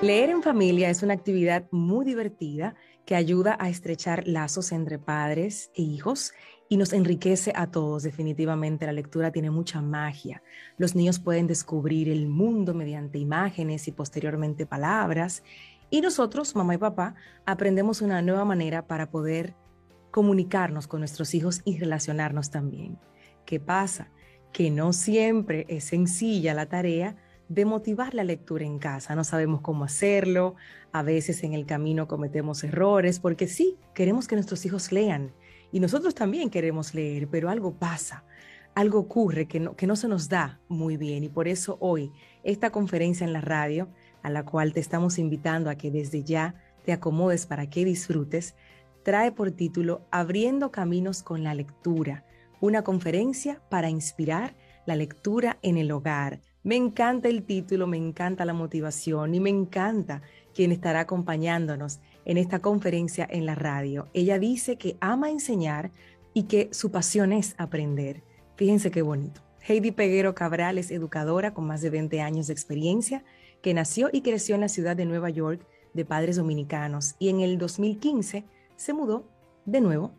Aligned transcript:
Leer 0.00 0.30
en 0.30 0.44
familia 0.44 0.90
es 0.90 1.02
una 1.02 1.14
actividad 1.14 1.66
muy 1.72 2.04
divertida 2.04 2.76
que 3.04 3.16
ayuda 3.16 3.56
a 3.58 3.68
estrechar 3.68 4.28
lazos 4.28 4.70
entre 4.70 4.96
padres 5.00 5.72
e 5.74 5.82
hijos 5.82 6.32
y 6.68 6.76
nos 6.76 6.92
enriquece 6.92 7.52
a 7.56 7.72
todos. 7.72 8.04
Definitivamente 8.04 8.86
la 8.86 8.92
lectura 8.92 9.32
tiene 9.32 9.50
mucha 9.50 9.82
magia. 9.82 10.40
Los 10.76 10.94
niños 10.94 11.18
pueden 11.18 11.48
descubrir 11.48 12.08
el 12.10 12.28
mundo 12.28 12.74
mediante 12.74 13.18
imágenes 13.18 13.88
y 13.88 13.92
posteriormente 13.92 14.66
palabras. 14.66 15.42
Y 15.90 16.00
nosotros, 16.00 16.54
mamá 16.54 16.76
y 16.76 16.78
papá, 16.78 17.16
aprendemos 17.44 18.00
una 18.00 18.22
nueva 18.22 18.44
manera 18.44 18.86
para 18.86 19.10
poder 19.10 19.56
comunicarnos 20.12 20.86
con 20.86 21.00
nuestros 21.00 21.34
hijos 21.34 21.60
y 21.64 21.76
relacionarnos 21.76 22.52
también. 22.52 23.00
¿Qué 23.44 23.58
pasa? 23.58 24.12
Que 24.52 24.70
no 24.70 24.92
siempre 24.92 25.66
es 25.68 25.82
sencilla 25.82 26.54
la 26.54 26.66
tarea 26.66 27.16
de 27.48 27.64
motivar 27.64 28.14
la 28.14 28.24
lectura 28.24 28.64
en 28.64 28.78
casa. 28.78 29.14
No 29.14 29.24
sabemos 29.24 29.60
cómo 29.60 29.84
hacerlo, 29.84 30.54
a 30.92 31.02
veces 31.02 31.42
en 31.42 31.54
el 31.54 31.66
camino 31.66 32.06
cometemos 32.06 32.62
errores, 32.64 33.20
porque 33.20 33.48
sí, 33.48 33.76
queremos 33.94 34.28
que 34.28 34.34
nuestros 34.34 34.64
hijos 34.66 34.92
lean 34.92 35.32
y 35.72 35.80
nosotros 35.80 36.14
también 36.14 36.50
queremos 36.50 36.94
leer, 36.94 37.28
pero 37.28 37.50
algo 37.50 37.74
pasa, 37.74 38.24
algo 38.74 38.98
ocurre 38.98 39.46
que 39.46 39.60
no, 39.60 39.76
que 39.76 39.86
no 39.86 39.96
se 39.96 40.08
nos 40.08 40.28
da 40.28 40.60
muy 40.68 40.96
bien 40.96 41.24
y 41.24 41.28
por 41.28 41.48
eso 41.48 41.76
hoy 41.80 42.12
esta 42.44 42.70
conferencia 42.70 43.26
en 43.26 43.32
la 43.32 43.40
radio, 43.40 43.88
a 44.22 44.30
la 44.30 44.44
cual 44.44 44.72
te 44.72 44.80
estamos 44.80 45.18
invitando 45.18 45.70
a 45.70 45.76
que 45.76 45.90
desde 45.90 46.22
ya 46.24 46.54
te 46.84 46.92
acomodes 46.92 47.46
para 47.46 47.68
que 47.68 47.84
disfrutes, 47.84 48.54
trae 49.02 49.32
por 49.32 49.50
título 49.52 50.06
Abriendo 50.10 50.70
Caminos 50.70 51.22
con 51.22 51.44
la 51.44 51.54
Lectura, 51.54 52.24
una 52.60 52.82
conferencia 52.82 53.62
para 53.70 53.88
inspirar 53.88 54.54
la 54.86 54.96
lectura 54.96 55.58
en 55.62 55.76
el 55.76 55.92
hogar 55.92 56.40
me 56.62 56.76
encanta 56.76 57.28
el 57.28 57.44
título, 57.44 57.86
me 57.86 57.96
encanta 57.96 58.44
la 58.44 58.52
motivación 58.52 59.34
y 59.34 59.40
me 59.40 59.50
encanta 59.50 60.22
quien 60.54 60.72
estará 60.72 61.00
acompañándonos 61.00 62.00
en 62.24 62.36
esta 62.36 62.58
conferencia 62.58 63.26
en 63.30 63.46
la 63.46 63.54
radio. 63.54 64.08
Ella 64.12 64.38
dice 64.38 64.76
que 64.76 64.96
ama 65.00 65.30
enseñar 65.30 65.90
y 66.34 66.44
que 66.44 66.68
su 66.72 66.90
pasión 66.90 67.32
es 67.32 67.54
aprender. 67.58 68.22
Fíjense 68.56 68.90
qué 68.90 69.02
bonito. 69.02 69.40
Heidi 69.60 69.92
Peguero 69.92 70.34
Cabral 70.34 70.78
es 70.78 70.90
educadora 70.90 71.54
con 71.54 71.66
más 71.66 71.80
de 71.80 71.90
20 71.90 72.20
años 72.20 72.46
de 72.46 72.52
experiencia, 72.54 73.24
que 73.62 73.74
nació 73.74 74.08
y 74.12 74.22
creció 74.22 74.54
en 74.54 74.62
la 74.62 74.68
ciudad 74.68 74.96
de 74.96 75.04
Nueva 75.04 75.30
York 75.30 75.66
de 75.94 76.04
padres 76.04 76.36
dominicanos 76.36 77.16
y 77.18 77.28
en 77.28 77.40
el 77.40 77.58
2015 77.58 78.44
se 78.76 78.92
mudó 78.92 79.28
de 79.64 79.80
nuevo 79.80 80.12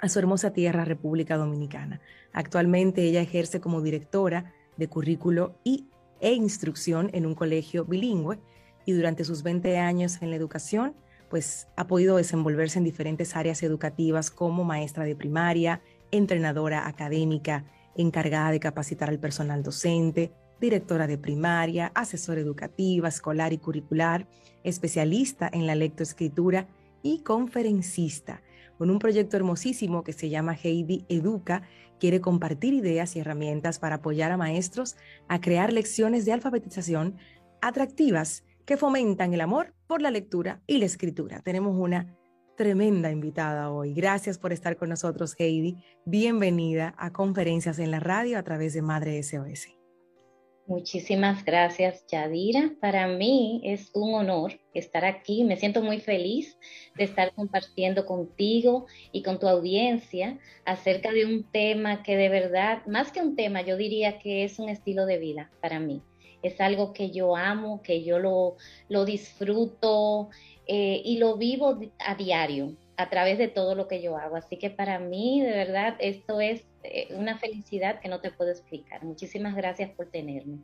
a 0.00 0.08
su 0.08 0.18
hermosa 0.18 0.52
tierra, 0.52 0.84
República 0.84 1.36
Dominicana. 1.36 2.00
Actualmente 2.32 3.02
ella 3.02 3.20
ejerce 3.20 3.60
como 3.60 3.80
directora 3.80 4.52
de 4.76 4.88
currículo 4.88 5.58
y, 5.64 5.86
e 6.20 6.32
instrucción 6.32 7.10
en 7.12 7.26
un 7.26 7.34
colegio 7.34 7.84
bilingüe. 7.84 8.38
Y 8.86 8.92
durante 8.92 9.24
sus 9.24 9.42
20 9.42 9.78
años 9.78 10.20
en 10.20 10.30
la 10.30 10.36
educación, 10.36 10.94
pues 11.30 11.68
ha 11.76 11.86
podido 11.86 12.16
desenvolverse 12.16 12.78
en 12.78 12.84
diferentes 12.84 13.34
áreas 13.34 13.62
educativas 13.62 14.30
como 14.30 14.64
maestra 14.64 15.04
de 15.04 15.16
primaria, 15.16 15.82
entrenadora 16.10 16.86
académica, 16.86 17.64
encargada 17.96 18.50
de 18.50 18.60
capacitar 18.60 19.08
al 19.08 19.18
personal 19.18 19.62
docente, 19.62 20.32
directora 20.60 21.06
de 21.06 21.18
primaria, 21.18 21.92
asesora 21.94 22.40
educativa, 22.40 23.08
escolar 23.08 23.52
y 23.52 23.58
curricular, 23.58 24.26
especialista 24.62 25.50
en 25.52 25.66
la 25.66 25.74
lectoescritura 25.74 26.68
y 27.02 27.18
conferencista, 27.20 28.42
con 28.78 28.90
un 28.90 28.98
proyecto 28.98 29.36
hermosísimo 29.36 30.04
que 30.04 30.12
se 30.12 30.28
llama 30.28 30.56
Heidi 30.60 31.04
Educa 31.08 31.62
quiere 31.98 32.20
compartir 32.20 32.74
ideas 32.74 33.16
y 33.16 33.20
herramientas 33.20 33.78
para 33.78 33.96
apoyar 33.96 34.32
a 34.32 34.36
maestros 34.36 34.96
a 35.28 35.40
crear 35.40 35.72
lecciones 35.72 36.24
de 36.24 36.32
alfabetización 36.32 37.16
atractivas 37.60 38.44
que 38.64 38.76
fomentan 38.76 39.34
el 39.34 39.40
amor 39.40 39.74
por 39.86 40.02
la 40.02 40.10
lectura 40.10 40.60
y 40.66 40.78
la 40.78 40.86
escritura. 40.86 41.40
Tenemos 41.40 41.76
una 41.78 42.16
tremenda 42.56 43.10
invitada 43.10 43.70
hoy. 43.70 43.94
Gracias 43.94 44.38
por 44.38 44.52
estar 44.52 44.76
con 44.76 44.88
nosotros, 44.88 45.34
Heidi. 45.38 45.76
Bienvenida 46.04 46.94
a 46.98 47.12
Conferencias 47.12 47.78
en 47.78 47.90
la 47.90 48.00
Radio 48.00 48.38
a 48.38 48.42
través 48.42 48.74
de 48.74 48.82
Madre 48.82 49.22
SOS. 49.22 49.83
Muchísimas 50.66 51.44
gracias, 51.44 52.06
Yadira. 52.06 52.72
Para 52.80 53.06
mí 53.06 53.60
es 53.64 53.90
un 53.92 54.14
honor 54.14 54.58
estar 54.72 55.04
aquí. 55.04 55.44
Me 55.44 55.58
siento 55.58 55.82
muy 55.82 56.00
feliz 56.00 56.58
de 56.96 57.04
estar 57.04 57.34
compartiendo 57.34 58.06
contigo 58.06 58.86
y 59.12 59.22
con 59.22 59.38
tu 59.38 59.46
audiencia 59.46 60.38
acerca 60.64 61.12
de 61.12 61.26
un 61.26 61.44
tema 61.50 62.02
que 62.02 62.16
de 62.16 62.30
verdad, 62.30 62.84
más 62.86 63.12
que 63.12 63.20
un 63.20 63.36
tema, 63.36 63.60
yo 63.60 63.76
diría 63.76 64.18
que 64.18 64.44
es 64.44 64.58
un 64.58 64.70
estilo 64.70 65.04
de 65.04 65.18
vida 65.18 65.50
para 65.60 65.80
mí. 65.80 66.00
Es 66.42 66.58
algo 66.62 66.94
que 66.94 67.10
yo 67.10 67.36
amo, 67.36 67.82
que 67.82 68.02
yo 68.02 68.18
lo, 68.18 68.56
lo 68.88 69.04
disfruto 69.04 70.30
eh, 70.66 71.02
y 71.04 71.18
lo 71.18 71.36
vivo 71.36 71.78
a 71.98 72.14
diario 72.14 72.74
a 72.96 73.10
través 73.10 73.36
de 73.36 73.48
todo 73.48 73.74
lo 73.74 73.86
que 73.86 74.00
yo 74.00 74.16
hago. 74.16 74.36
Así 74.36 74.56
que 74.56 74.70
para 74.70 74.98
mí, 74.98 75.42
de 75.42 75.50
verdad, 75.50 75.96
esto 75.98 76.40
es 76.40 76.64
una 77.10 77.38
felicidad 77.38 78.00
que 78.00 78.08
no 78.08 78.20
te 78.20 78.30
puedo 78.30 78.50
explicar. 78.50 79.04
Muchísimas 79.04 79.54
gracias 79.54 79.90
por 79.90 80.06
tenerme. 80.06 80.58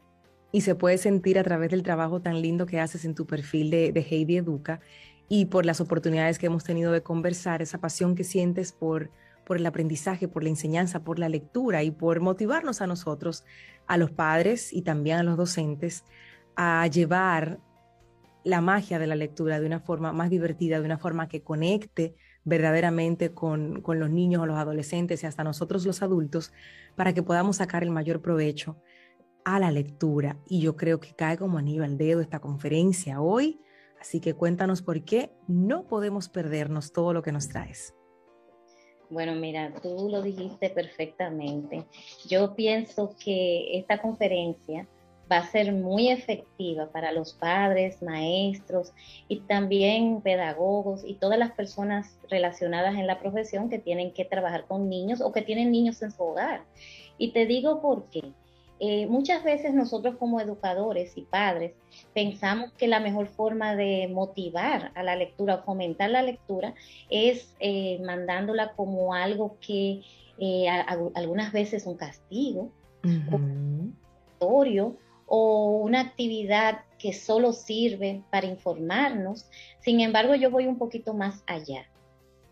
Y 0.53 0.62
se 0.62 0.75
puede 0.75 0.98
sentir 0.98 1.38
a 1.38 1.44
través 1.44 1.70
del 1.70 1.82
trabajo 1.82 2.20
tan 2.20 2.42
lindo 2.42 2.66
que 2.66 2.81
haces 2.81 3.04
en 3.04 3.14
tu 3.14 3.26
perfil 3.26 3.70
de, 3.70 3.92
de 3.92 4.00
Heidi 4.00 4.36
Educa 4.36 4.81
y 5.28 5.47
por 5.47 5.64
las 5.64 5.81
oportunidades 5.81 6.38
que 6.38 6.47
hemos 6.47 6.64
tenido 6.64 6.91
de 6.91 7.03
conversar, 7.03 7.62
esa 7.62 7.78
pasión 7.78 8.16
que 8.16 8.25
sientes 8.25 8.72
por, 8.72 9.10
por 9.44 9.58
el 9.58 9.66
aprendizaje, 9.66 10.26
por 10.26 10.42
la 10.42 10.48
enseñanza, 10.48 11.04
por 11.04 11.20
la 11.20 11.28
lectura 11.28 11.84
y 11.84 11.92
por 11.92 12.20
motivarnos 12.20 12.81
a 12.81 12.88
nosotros, 12.88 13.44
a 13.87 13.97
los 13.97 14.10
padres 14.10 14.72
y 14.72 14.82
también 14.82 15.19
a 15.19 15.22
los 15.22 15.37
docentes, 15.37 16.04
a 16.56 16.84
llevar 16.88 17.60
la 18.42 18.60
magia 18.60 18.98
de 18.98 19.06
la 19.06 19.14
lectura 19.14 19.60
de 19.60 19.66
una 19.66 19.78
forma 19.78 20.12
más 20.12 20.31
divertida, 20.31 20.81
de 20.81 20.87
una 20.87 20.98
forma 20.98 21.28
que 21.28 21.42
conecte 21.42 22.16
verdaderamente 22.45 23.33
con, 23.33 23.83
con, 23.83 23.99
los 24.01 24.11
niños 24.11 24.43
o 24.43 24.47
los 24.47 24.56
adolescentes 24.56 25.23
y 25.23 25.27
hasta 25.27 25.45
nosotros 25.45 25.84
los 25.87 26.03
adultos, 26.03 26.53
para 26.97 27.12
que 27.12 27.23
podamos 27.23 27.56
sacar 27.56 27.83
el 27.83 27.91
mayor 27.91 28.21
provecho 28.23 28.77
a 29.45 29.59
la 29.59 29.71
lectura. 29.71 30.39
Y 30.47 30.61
yo 30.61 30.77
creo 30.77 31.00
que 31.00 31.15
cae 31.15 31.39
como 31.39 31.59
anillo 31.59 31.84
al 31.84 31.99
dedo 31.99 32.21
esta 32.21 32.41
conferencia 32.41 33.21
hoy, 33.21 33.61
así 34.00 34.21
que 34.21 34.34
cuéntanos 34.34 34.83
por 34.83 35.03
qué 35.05 35.31
no 35.49 35.87
podemos 35.87 36.29
perdernos 36.29 36.93
todo 36.93 37.12
lo 37.12 37.23
que 37.23 37.33
nos 37.33 37.49
traes. 37.49 37.95
Bueno, 39.11 39.34
mira, 39.34 39.75
tú 39.83 40.09
lo 40.09 40.23
dijiste 40.23 40.71
perfectamente. 40.71 41.84
Yo 42.29 42.55
pienso 42.55 43.17
que 43.23 43.77
esta 43.77 44.00
conferencia 44.00 44.87
va 45.31 45.39
a 45.39 45.47
ser 45.47 45.73
muy 45.73 46.09
efectiva 46.09 46.91
para 46.91 47.13
los 47.13 47.35
padres, 47.35 48.03
maestros 48.03 48.93
y 49.29 49.41
también 49.41 50.23
pedagogos 50.23 51.03
y 51.05 51.15
todas 51.15 51.39
las 51.39 51.53
personas 51.53 52.19
relacionadas 52.29 52.97
en 52.97 53.07
la 53.07 53.21
profesión 53.21 53.69
que 53.69 53.79
tienen 53.79 54.13
que 54.13 54.25
trabajar 54.25 54.65
con 54.67 54.89
niños 54.89 55.21
o 55.21 55.33
que 55.33 55.43
tienen 55.43 55.71
niños 55.71 56.03
en 56.03 56.11
su 56.11 56.23
hogar. 56.23 56.65
Y 57.19 57.33
te 57.33 57.47
digo 57.47 57.81
por 57.81 58.05
qué. 58.11 58.33
Eh, 58.83 59.07
muchas 59.09 59.45
veces 59.45 59.75
nosotros 59.75 60.17
como 60.17 60.41
educadores 60.41 61.13
y 61.19 61.21
padres 61.21 61.75
pensamos 62.15 62.73
que 62.73 62.89
la 62.89 62.99
mejor 62.99 63.27
forma 63.27 63.77
de 63.77 64.09
motivar 64.09 64.91
a 64.95 65.03
la 65.03 65.17
lectura 65.17 65.57
o 65.57 65.62
fomentar 65.65 66.09
la 66.09 66.23
lectura 66.23 66.75
es 67.11 67.55
eh, 67.61 68.01
mandándola 68.03 68.73
como 68.73 69.12
algo 69.12 69.59
que 69.61 70.01
eh, 70.39 70.67
algunas 71.15 71.53
veces 71.53 71.85
un 71.85 71.99
castigo, 71.99 72.71
un 73.05 73.95
o 75.33 75.79
una 75.79 76.01
actividad 76.01 76.81
que 76.99 77.13
solo 77.13 77.53
sirve 77.53 78.25
para 78.33 78.49
informarnos. 78.49 79.47
Sin 79.79 80.01
embargo, 80.01 80.35
yo 80.35 80.51
voy 80.51 80.67
un 80.67 80.77
poquito 80.77 81.15
más 81.15 81.45
allá. 81.47 81.89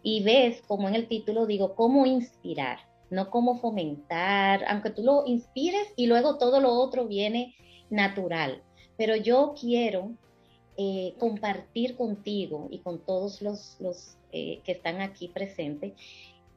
Y 0.00 0.22
ves, 0.22 0.62
como 0.62 0.88
en 0.88 0.94
el 0.94 1.08
título 1.08 1.46
digo, 1.46 1.74
cómo 1.74 2.06
inspirar, 2.06 2.78
no 3.10 3.30
cómo 3.30 3.56
fomentar, 3.56 4.64
aunque 4.68 4.90
tú 4.90 5.02
lo 5.02 5.26
inspires 5.26 5.92
y 5.96 6.06
luego 6.06 6.38
todo 6.38 6.60
lo 6.60 6.72
otro 6.72 7.08
viene 7.08 7.56
natural. 7.90 8.62
Pero 8.96 9.16
yo 9.16 9.54
quiero 9.60 10.12
eh, 10.76 11.14
compartir 11.18 11.96
contigo 11.96 12.68
y 12.70 12.78
con 12.78 13.00
todos 13.00 13.42
los, 13.42 14.16
eh, 14.30 14.60
que 14.62 14.70
están 14.70 15.00
aquí 15.00 15.26
presentes 15.26 15.94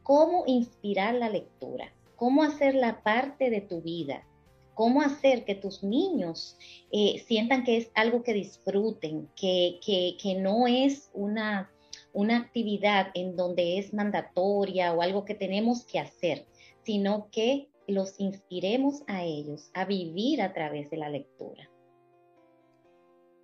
cómo 0.03 0.43
inspirar 0.45 1.15
la 1.15 1.29
lectura, 1.29 1.91
cómo 2.15 2.43
hacerla 2.43 3.01
parte 3.01 3.49
de 3.49 3.61
tu 3.61 3.81
vida, 3.81 4.23
cómo 4.73 5.01
hacer 5.01 5.45
que 5.45 5.55
tus 5.55 5.83
niños 5.83 6.57
eh, 6.91 7.23
sientan 7.27 7.63
que 7.63 7.77
es 7.77 7.91
algo 7.93 8.23
que 8.23 8.33
disfruten, 8.33 9.29
que, 9.35 9.79
que, 9.85 10.35
no 10.35 10.67
es 10.67 11.09
una, 11.13 11.71
una 12.13 12.37
actividad 12.37 13.07
en 13.13 13.35
donde 13.35 13.77
es 13.77 13.93
mandatoria 13.93 14.93
o 14.93 15.01
algo 15.01 15.25
que 15.25 15.35
tenemos 15.35 15.85
que 15.85 15.99
hacer, 15.99 16.45
sino 16.83 17.29
que 17.31 17.67
los 17.87 18.19
inspiremos 18.19 19.03
a 19.07 19.23
ellos 19.23 19.69
a 19.73 19.85
vivir 19.85 20.41
a 20.41 20.53
través 20.53 20.89
de 20.89 20.97
la 20.97 21.09
lectura. 21.09 21.69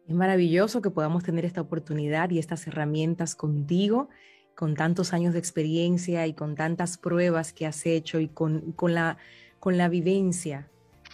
Es 0.08 0.16
maravilloso 0.16 0.82
que 0.82 0.90
podamos 0.90 1.24
tener 1.24 1.44
esta 1.44 1.62
oportunidad 1.62 2.30
y 2.30 2.40
estas 2.40 2.66
herramientas 2.66 3.36
contigo, 3.36 4.08
con 4.56 4.74
tantos 4.74 5.14
años 5.14 5.34
de 5.34 5.40
experiencia 5.40 6.26
y 6.26 6.34
con 6.34 6.56
tantas 6.56 6.98
pruebas 6.98 7.54
que 7.54 7.66
has 7.66 7.86
hecho 7.86 8.20
y 8.20 8.28
con, 8.28 8.72
con, 8.72 8.96
la, 8.96 9.18
con 9.60 9.78
la 9.78 9.90
vivencia 9.90 10.72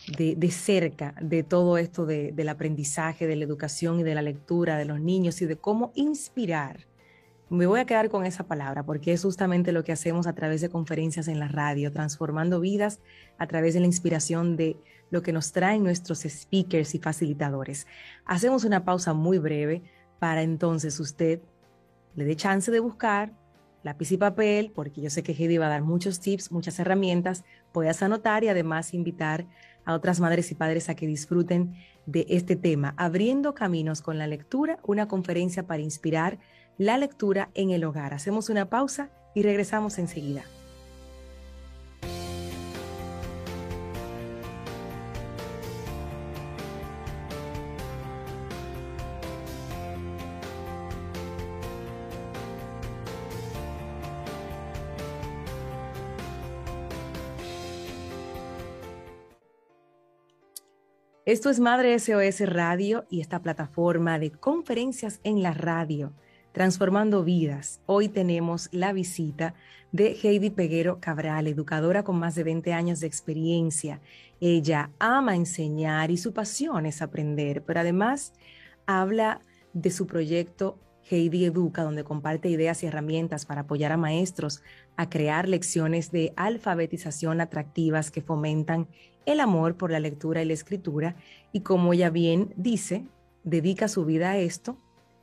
de, 0.08 0.52
cerca 0.52 1.16
de 1.22 1.44
todo 1.44 1.78
esto 1.78 2.06
del 2.06 2.50
aprendizaje, 2.50 3.28
de 3.28 3.36
la 3.36 3.46
educación 3.46 4.00
y 4.00 4.04
de 4.04 4.16
la 4.16 4.22
lectura 4.22 4.78
de 4.78 4.86
los 4.86 5.00
niños 5.00 5.42
y 5.42 5.46
de 5.46 5.56
cómo 5.56 5.92
inspirar. 5.96 6.88
Me 7.50 7.68
voy 7.68 7.80
a 7.80 7.86
quedar 7.86 8.10
con 8.10 8.26
esa 8.26 8.46
palabra 8.46 8.84
porque 8.84 9.14
es 9.14 9.22
justamente 9.22 9.72
lo 9.72 9.84
que 9.84 9.92
hacemos 9.92 10.28
a 10.28 10.34
través 10.34 10.62
de 10.62 10.70
conferencias 10.70 11.28
en 11.28 11.40
la 11.40 11.48
radio, 11.48 11.92
transformando 11.92 12.60
vidas 12.60 13.00
a 13.38 13.48
través 13.48 13.74
de 13.74 13.80
la 13.80 13.86
inspiración 13.86 14.58
de 14.58 14.76
lo 15.12 15.22
que 15.22 15.34
nos 15.34 15.52
traen 15.52 15.84
nuestros 15.84 16.22
speakers 16.22 16.96
y 16.96 17.00
facilitadores. 17.00 17.86
Hacemos 18.26 18.64
una 18.64 18.84
pausa 18.84 19.14
muy 19.14 19.38
breve 19.38 19.84
para 20.20 20.42
entonces 20.42 21.00
usted 21.00 21.42
le 22.16 22.26
dé 22.26 22.36
chance 22.36 22.72
de 22.72 22.80
buscar 22.80 23.34
lápiz 23.84 24.12
y 24.12 24.18
papel, 24.18 24.72
porque 24.74 25.02
yo 25.02 25.10
sé 25.10 25.24
que 25.24 25.34
Heidi 25.34 25.58
va 25.58 25.68
a 25.68 25.70
dar 25.70 25.84
muchos 25.84 26.20
tips, 26.20 26.52
muchas 26.52 26.80
herramientas, 26.80 27.44
puedas 27.72 28.02
anotar 28.02 28.44
y 28.44 28.48
además 28.48 28.94
invitar 28.94 29.46
a 29.86 29.94
otras 29.94 30.20
madres 30.20 30.52
y 30.52 30.56
padres 30.56 30.90
a 30.90 30.96
que 30.96 31.08
disfruten 31.08 31.76
de 32.06 32.26
este 32.30 32.56
tema, 32.56 32.94
abriendo 32.98 33.54
caminos 33.54 34.02
con 34.02 34.18
la 34.18 34.28
lectura, 34.28 34.80
una 34.84 35.08
conferencia 35.08 35.68
para 35.68 35.82
inspirar 35.82 36.40
la 36.78 36.98
lectura 36.98 37.50
en 37.54 37.72
el 37.72 37.84
hogar. 37.84 38.14
Hacemos 38.14 38.50
una 38.50 38.70
pausa 38.70 39.10
y 39.36 39.44
regresamos 39.44 40.00
enseguida. 40.00 40.44
Esto 61.26 61.50
es 61.50 61.62
Madre 61.62 61.98
SOS 61.98 62.42
Radio 62.50 63.06
y 63.10 63.22
esta 63.22 63.42
plataforma 63.42 64.20
de 64.20 64.30
conferencias 64.30 65.22
en 65.24 65.42
la 65.42 65.54
radio, 65.54 66.12
transformando 66.52 67.24
vidas. 67.24 67.80
Hoy 67.86 68.10
tenemos 68.10 68.68
la 68.74 68.92
visita 68.92 69.54
de 69.94 70.18
Heidi 70.22 70.50
Peguero 70.50 71.00
Cabral, 71.00 71.48
educadora 71.48 72.04
con 72.04 72.20
más 72.20 72.36
de 72.36 72.44
20 72.44 72.74
años 72.74 73.00
de 73.00 73.08
experiencia. 73.08 74.02
Ella 74.42 74.90
ama 75.00 75.38
enseñar 75.38 76.12
y 76.12 76.18
su 76.18 76.34
pasión 76.34 76.86
es 76.86 77.02
aprender, 77.02 77.64
pero 77.64 77.80
además 77.80 78.34
habla 78.86 79.40
de 79.72 79.92
su 79.92 80.08
proyecto 80.08 80.78
Heidi 81.10 81.46
Educa, 81.46 81.84
donde 81.84 82.04
comparte 82.04 82.50
ideas 82.50 82.84
y 82.84 82.88
herramientas 82.88 83.46
para 83.46 83.62
apoyar 83.62 83.94
a 83.94 83.98
maestros 83.98 84.62
a 84.98 85.10
crear 85.10 85.48
lecciones 85.48 86.12
de 86.12 86.34
alfabetización 86.36 87.40
atractivas 87.40 88.12
que 88.12 88.22
fomentan 88.22 88.88
el 89.26 89.40
amor 89.40 89.78
por 89.78 89.92
la 89.92 90.00
lectura 90.00 90.42
y 90.42 90.46
la 90.46 90.54
escritura 90.54 91.16
y 91.52 91.62
como 91.62 91.94
ella 91.94 92.10
bien 92.10 92.54
dice, 92.58 93.06
dedica 93.44 93.88
su 93.88 94.06
vida 94.06 94.32
a 94.32 94.38
esto. 94.38 94.78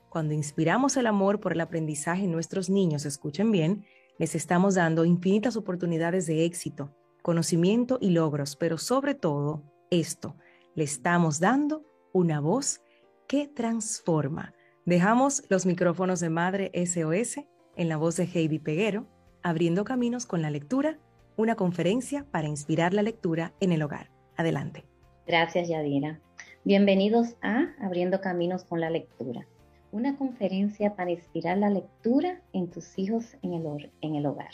Cuando 0.09 0.35
inspiramos 0.35 0.97
el 0.97 1.07
amor 1.07 1.41
por 1.41 1.53
el 1.53 1.61
aprendizaje 1.61 2.25
en 2.25 2.33
nuestros 2.33 2.69
niños, 2.69 3.05
escuchen 3.05 3.51
bien, 3.51 3.85
les 4.19 4.35
estamos 4.35 4.75
dando 4.75 5.05
infinitas 5.05 5.57
oportunidades 5.57 6.27
de 6.27 6.45
éxito, 6.45 6.95
conocimiento 7.23 7.99
y 8.01 8.11
logros, 8.11 8.57
pero 8.57 8.77
sobre 8.77 9.15
todo 9.15 9.63
esto, 9.91 10.37
le 10.75 10.85
estamos 10.85 11.41
dando 11.41 11.85
una 12.13 12.41
voz 12.41 12.81
que 13.29 13.47
transforma. 13.47 14.55
Dejamos 14.85 15.45
los 15.49 15.67
micrófonos 15.67 16.21
de 16.21 16.31
Madre 16.31 16.73
SOS 16.75 17.45
en 17.77 17.89
la 17.89 17.97
voz 17.97 18.17
de 18.17 18.25
Heidi 18.25 18.59
Peguero, 18.59 19.07
abriendo 19.43 19.85
caminos 19.85 20.27
con 20.27 20.43
la 20.43 20.51
lectura 20.51 20.99
una 21.41 21.57
conferencia 21.57 22.27
para 22.31 22.49
inspirar 22.49 22.93
la 22.93 23.03
lectura 23.03 23.55
en 23.61 23.73
el 23.73 23.83
hogar. 23.83 24.11
Adelante. 24.37 24.85
Gracias, 25.27 25.69
Yadira. 25.69 26.21
Bienvenidos 26.65 27.35
a 27.41 27.69
Abriendo 27.81 28.21
Caminos 28.21 28.65
con 28.65 28.79
la 28.79 28.91
Lectura, 28.91 29.47
una 29.91 30.19
conferencia 30.19 30.97
para 30.97 31.13
inspirar 31.13 31.57
la 31.57 31.71
lectura 31.71 32.43
en 32.53 32.69
tus 32.69 32.99
hijos 32.99 33.39
en 33.41 33.55
el, 33.55 33.91
en 34.03 34.17
el 34.17 34.27
hogar. 34.27 34.51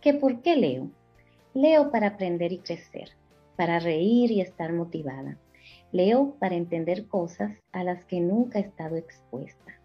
¿Qué 0.00 0.14
por 0.14 0.40
qué 0.40 0.56
leo? 0.56 0.90
Leo 1.52 1.90
para 1.90 2.06
aprender 2.06 2.50
y 2.52 2.58
crecer, 2.60 3.10
para 3.56 3.78
reír 3.78 4.30
y 4.30 4.40
estar 4.40 4.72
motivada. 4.72 5.36
Leo 5.92 6.34
para 6.38 6.54
entender 6.54 7.08
cosas 7.08 7.52
a 7.72 7.84
las 7.84 8.06
que 8.06 8.20
nunca 8.20 8.58
he 8.58 8.62
estado 8.62 8.96
expuesta. 8.96 9.78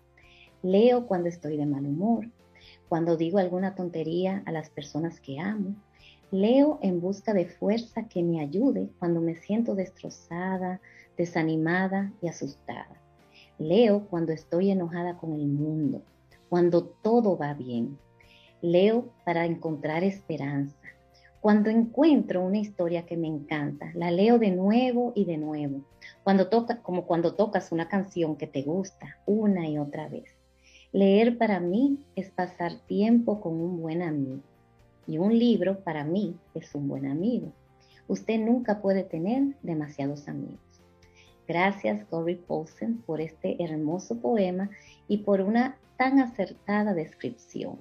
Leo 0.64 1.08
cuando 1.08 1.28
estoy 1.28 1.58
de 1.58 1.66
mal 1.66 1.86
humor, 1.86 2.30
cuando 2.88 3.18
digo 3.18 3.38
alguna 3.38 3.76
tontería 3.76 4.44
a 4.46 4.54
las 4.54 4.70
personas 4.70 5.20
que 5.20 5.40
amo, 5.40 5.76
Leo 6.31 6.80
en 6.81 7.01
busca 7.01 7.36
de 7.36 7.45
fuerza 7.45 8.07
que 8.07 8.24
me 8.24 8.39
ayude 8.39 8.89
cuando 8.98 9.22
me 9.22 9.36
siento 9.36 9.75
destrozada, 9.75 10.81
desanimada 11.16 12.12
y 12.19 12.27
asustada. 12.27 13.00
Leo 13.60 14.07
cuando 14.10 14.33
estoy 14.33 14.72
enojada 14.72 15.18
con 15.18 15.33
el 15.33 15.45
mundo, 15.45 16.01
cuando 16.50 16.83
todo 16.83 17.38
va 17.38 17.54
bien. 17.54 18.00
Leo 18.62 19.10
para 19.24 19.45
encontrar 19.45 20.04
esperanza. 20.04 20.75
Cuando 21.42 21.69
encuentro 21.69 22.42
una 22.42 22.57
historia 22.57 23.06
que 23.06 23.18
me 23.18 23.27
encanta, 23.27 23.92
la 23.94 24.10
leo 24.10 24.39
de 24.39 24.50
nuevo 24.50 25.13
y 25.16 25.25
de 25.25 25.38
nuevo. 25.38 25.81
Cuando 26.24 26.48
toca, 26.50 26.81
como 26.81 27.06
cuando 27.06 27.36
tocas 27.36 27.72
una 27.72 27.88
canción 27.88 28.36
que 28.36 28.48
te 28.48 28.63
gusta 28.63 29.19
una 29.27 29.69
y 29.69 29.77
otra 29.77 30.10
vez. 30.10 30.36
Leer 30.92 31.38
para 31.38 31.60
mí 31.60 32.00
es 32.16 32.31
pasar 32.31 32.74
tiempo 32.88 33.42
con 33.42 33.54
un 33.54 33.80
buen 33.80 34.01
amigo 34.01 34.42
y 35.07 35.18
un 35.18 35.38
libro 35.38 35.80
para 35.80 36.04
mí 36.04 36.36
es 36.54 36.74
un 36.75 36.88
buen 36.88 37.06
amigo. 37.06 37.52
Usted 38.07 38.40
nunca 38.40 38.81
puede 38.81 39.04
tener 39.04 39.56
demasiados 39.63 40.28
amigos. 40.28 40.60
Gracias, 41.48 42.06
Corey 42.06 42.36
Paulsen, 42.36 43.02
por 43.04 43.22
este 43.22 43.63
hermoso 43.63 44.19
poema 44.19 44.69
y 45.07 45.19
por 45.19 45.42
una 45.42 45.78
tan 45.98 46.19
acertada 46.19 46.94
descripción. 46.94 47.78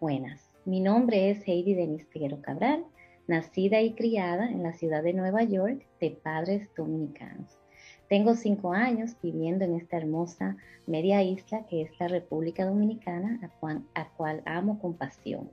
Buenas, 0.00 0.48
mi 0.64 0.80
nombre 0.80 1.30
es 1.30 1.46
Heidi 1.46 1.74
Denise 1.74 2.06
Cabral, 2.40 2.84
nacida 3.26 3.80
y 3.80 3.94
criada 3.94 4.50
en 4.50 4.62
la 4.62 4.72
ciudad 4.72 5.02
de 5.02 5.12
Nueva 5.12 5.42
York 5.42 5.84
de 6.00 6.10
padres 6.12 6.68
dominicanos. 6.76 7.58
Tengo 8.08 8.34
cinco 8.36 8.72
años 8.72 9.16
viviendo 9.22 9.66
en 9.66 9.74
esta 9.74 9.98
hermosa 9.98 10.56
media 10.86 11.22
isla 11.22 11.66
que 11.66 11.82
es 11.82 11.90
la 12.00 12.08
República 12.08 12.64
Dominicana, 12.64 13.38
a 13.42 13.48
cual, 13.60 13.82
a 13.94 14.08
cual 14.08 14.42
amo 14.46 14.78
con 14.80 14.94
pasión. 14.94 15.50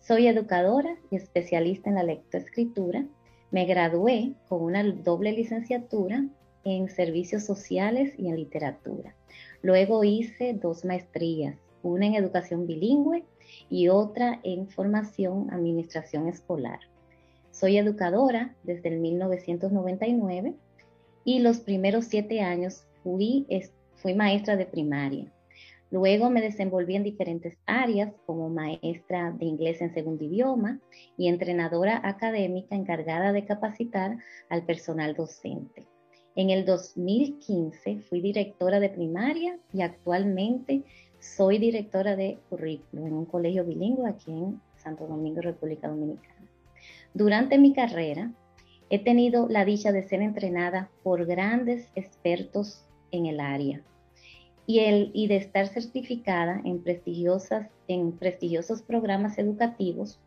Soy 0.00 0.26
educadora 0.26 0.96
y 1.12 1.16
especialista 1.16 1.88
en 1.88 1.94
la 1.94 2.02
lectoescritura. 2.02 3.06
Me 3.52 3.66
gradué 3.66 4.32
con 4.48 4.62
una 4.62 4.82
doble 4.82 5.30
licenciatura 5.30 6.24
en 6.64 6.88
servicios 6.88 7.44
sociales 7.44 8.14
y 8.18 8.30
en 8.30 8.36
literatura. 8.36 9.14
Luego 9.62 10.02
hice 10.02 10.54
dos 10.54 10.84
maestrías, 10.84 11.54
una 11.84 12.06
en 12.06 12.16
educación 12.16 12.66
bilingüe 12.66 13.24
y 13.70 13.88
otra 13.88 14.40
en 14.42 14.68
formación 14.68 15.52
administración 15.52 16.26
escolar. 16.26 16.80
Soy 17.52 17.78
educadora 17.78 18.56
desde 18.64 18.88
el 18.88 18.98
1999 18.98 20.56
y 21.26 21.40
los 21.40 21.58
primeros 21.58 22.04
siete 22.04 22.40
años 22.40 22.86
fui, 23.02 23.46
maestra 24.14 24.56
de 24.56 24.64
primaria. 24.64 25.32
Luego 25.90 26.30
me 26.30 26.40
desenvolví 26.40 26.94
en 26.94 27.02
diferentes 27.02 27.58
áreas 27.66 28.12
como 28.26 28.48
maestra 28.48 29.32
de 29.32 29.44
inglés 29.44 29.80
en 29.80 29.92
segundo 29.92 30.22
idioma 30.22 30.78
y 31.18 31.26
entrenadora 31.26 32.00
académica 32.04 32.76
encargada 32.76 33.32
de 33.32 33.44
capacitar 33.44 34.18
al 34.48 34.64
personal 34.64 35.14
docente. 35.14 35.88
En 36.36 36.50
el 36.50 36.64
2015 36.64 38.02
fui 38.02 38.20
directora 38.20 38.78
de 38.78 38.90
primaria 38.90 39.58
y 39.72 39.82
actualmente 39.82 40.84
soy 41.18 41.58
directora 41.58 42.14
de 42.14 42.38
currículo 42.48 43.04
en 43.04 43.14
un 43.14 43.24
colegio 43.24 43.64
bilingüe 43.64 44.08
aquí 44.08 44.30
en 44.30 44.60
Santo 44.76 45.08
Domingo, 45.08 45.40
República 45.40 45.88
Dominicana. 45.88 46.46
Durante 47.14 47.58
mi 47.58 47.72
carrera 47.72 48.30
He 48.88 49.00
tenido 49.00 49.48
la 49.48 49.64
dicha 49.64 49.90
de 49.90 50.02
ser 50.02 50.22
entrenada 50.22 50.90
por 51.02 51.26
grandes 51.26 51.88
expertos 51.96 52.84
en 53.10 53.26
el 53.26 53.40
área 53.40 53.82
y, 54.66 54.80
el, 54.80 55.10
y 55.12 55.26
de 55.26 55.36
estar 55.36 55.66
certificada 55.66 56.60
en, 56.64 56.82
prestigiosas, 56.82 57.68
en 57.88 58.12
prestigiosos 58.12 58.82
programas 58.82 59.38
educativos, 59.38 60.20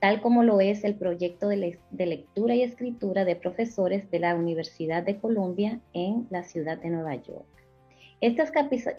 tal 0.00 0.20
como 0.20 0.44
lo 0.44 0.60
es 0.60 0.84
el 0.84 0.94
proyecto 0.94 1.48
de, 1.48 1.78
de 1.90 2.06
lectura 2.06 2.54
y 2.54 2.62
escritura 2.62 3.24
de 3.24 3.36
profesores 3.36 4.08
de 4.10 4.20
la 4.20 4.34
Universidad 4.36 5.02
de 5.02 5.18
Columbia 5.18 5.80
en 5.92 6.28
la 6.30 6.44
ciudad 6.44 6.78
de 6.78 6.90
Nueva 6.90 7.16
York. 7.16 7.46
Estas 8.20 8.52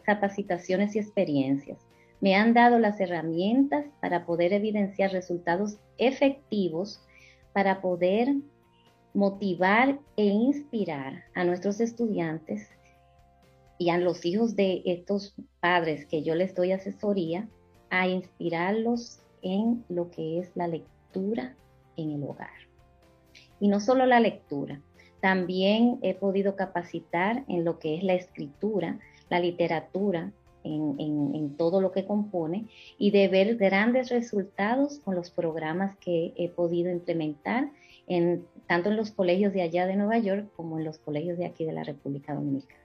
capacitaciones 0.04 0.96
y 0.96 1.00
experiencias 1.00 1.80
me 2.20 2.36
han 2.36 2.54
dado 2.54 2.78
las 2.78 3.00
herramientas 3.00 3.86
para 4.02 4.26
poder 4.26 4.52
evidenciar 4.52 5.12
resultados 5.12 5.78
efectivos 5.98 7.02
para 7.54 7.82
poder 7.82 8.36
motivar 9.14 10.00
e 10.16 10.26
inspirar 10.26 11.24
a 11.34 11.44
nuestros 11.44 11.80
estudiantes 11.80 12.70
y 13.78 13.90
a 13.90 13.98
los 13.98 14.26
hijos 14.26 14.56
de 14.56 14.82
estos 14.86 15.36
padres 15.60 16.06
que 16.06 16.24
yo 16.24 16.36
les 16.36 16.54
doy 16.56 16.72
asesoría 16.72 17.48
a 17.90 18.08
inspirarlos 18.08 19.20
en 19.42 19.84
lo 19.90 20.12
que 20.12 20.40
es 20.40 20.52
la 20.56 20.68
lectura 20.68 21.56
en 21.98 22.12
el 22.12 22.24
hogar. 22.24 22.50
Y 23.60 23.68
no 23.68 23.80
solo 23.80 24.06
la 24.06 24.20
lectura, 24.20 24.82
también 25.20 26.00
he 26.02 26.14
podido 26.14 26.56
capacitar 26.56 27.44
en 27.48 27.64
lo 27.64 27.80
que 27.80 27.96
es 27.96 28.04
la 28.04 28.14
escritura, 28.14 29.00
la 29.30 29.40
literatura, 29.40 30.32
en, 30.64 31.56
todo 31.58 31.82
lo 31.82 31.92
que 31.92 32.06
compone 32.06 32.68
y 32.98 33.12
de 33.12 33.28
ver 33.28 33.56
grandes 33.56 34.10
resultados 34.10 35.00
con 35.00 35.16
los 35.16 35.32
programas 35.32 35.98
que 35.98 36.34
he 36.36 36.50
podido 36.50 36.92
implementar 36.92 37.72
en, 38.08 38.46
tanto 38.68 38.90
en 38.90 38.98
los 38.98 39.12
colegios 39.12 39.54
de 39.54 39.62
allá 39.62 39.86
de 39.86 39.96
Nueva 39.96 40.18
York 40.18 40.50
como 40.56 40.78
en 40.78 40.86
los 40.86 40.98
colegios 41.00 41.38
de 41.38 41.46
aquí 41.46 41.66
de 41.66 41.74
la 41.74 41.84
República 41.84 42.34
Dominicana. 42.34 42.82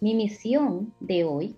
Mi 0.00 0.14
misión 0.14 0.94
de 1.00 1.24
hoy 1.24 1.56